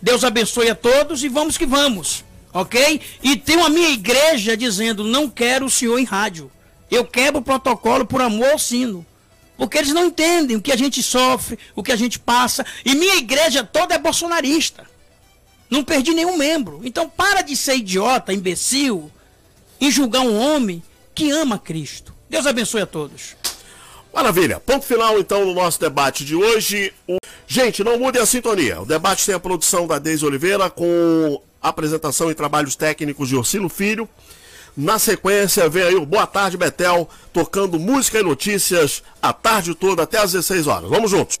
[0.00, 2.24] Deus abençoe a todos e vamos que vamos,
[2.54, 3.00] ok?
[3.22, 6.50] E tem a minha igreja dizendo: não quero o senhor em rádio.
[6.90, 9.04] Eu quebro o protocolo por amor ao sino.
[9.60, 12.64] Porque eles não entendem o que a gente sofre, o que a gente passa.
[12.82, 14.88] E minha igreja toda é bolsonarista.
[15.68, 16.80] Não perdi nenhum membro.
[16.82, 19.12] Então para de ser idiota, imbecil,
[19.78, 20.82] e julgar um homem
[21.14, 22.14] que ama Cristo.
[22.30, 23.36] Deus abençoe a todos.
[24.14, 24.58] Maravilha.
[24.60, 26.94] Ponto final, então, no nosso debate de hoje.
[27.06, 27.18] O...
[27.46, 28.80] Gente, não mude a sintonia.
[28.80, 33.68] O debate tem a produção da Deise Oliveira com apresentação e trabalhos técnicos de Orcilo
[33.68, 34.08] Filho.
[34.76, 40.02] Na sequência, vem aí o Boa Tarde Betel, tocando música e notícias a tarde toda
[40.02, 40.88] até às 16 horas.
[40.88, 41.38] Vamos juntos.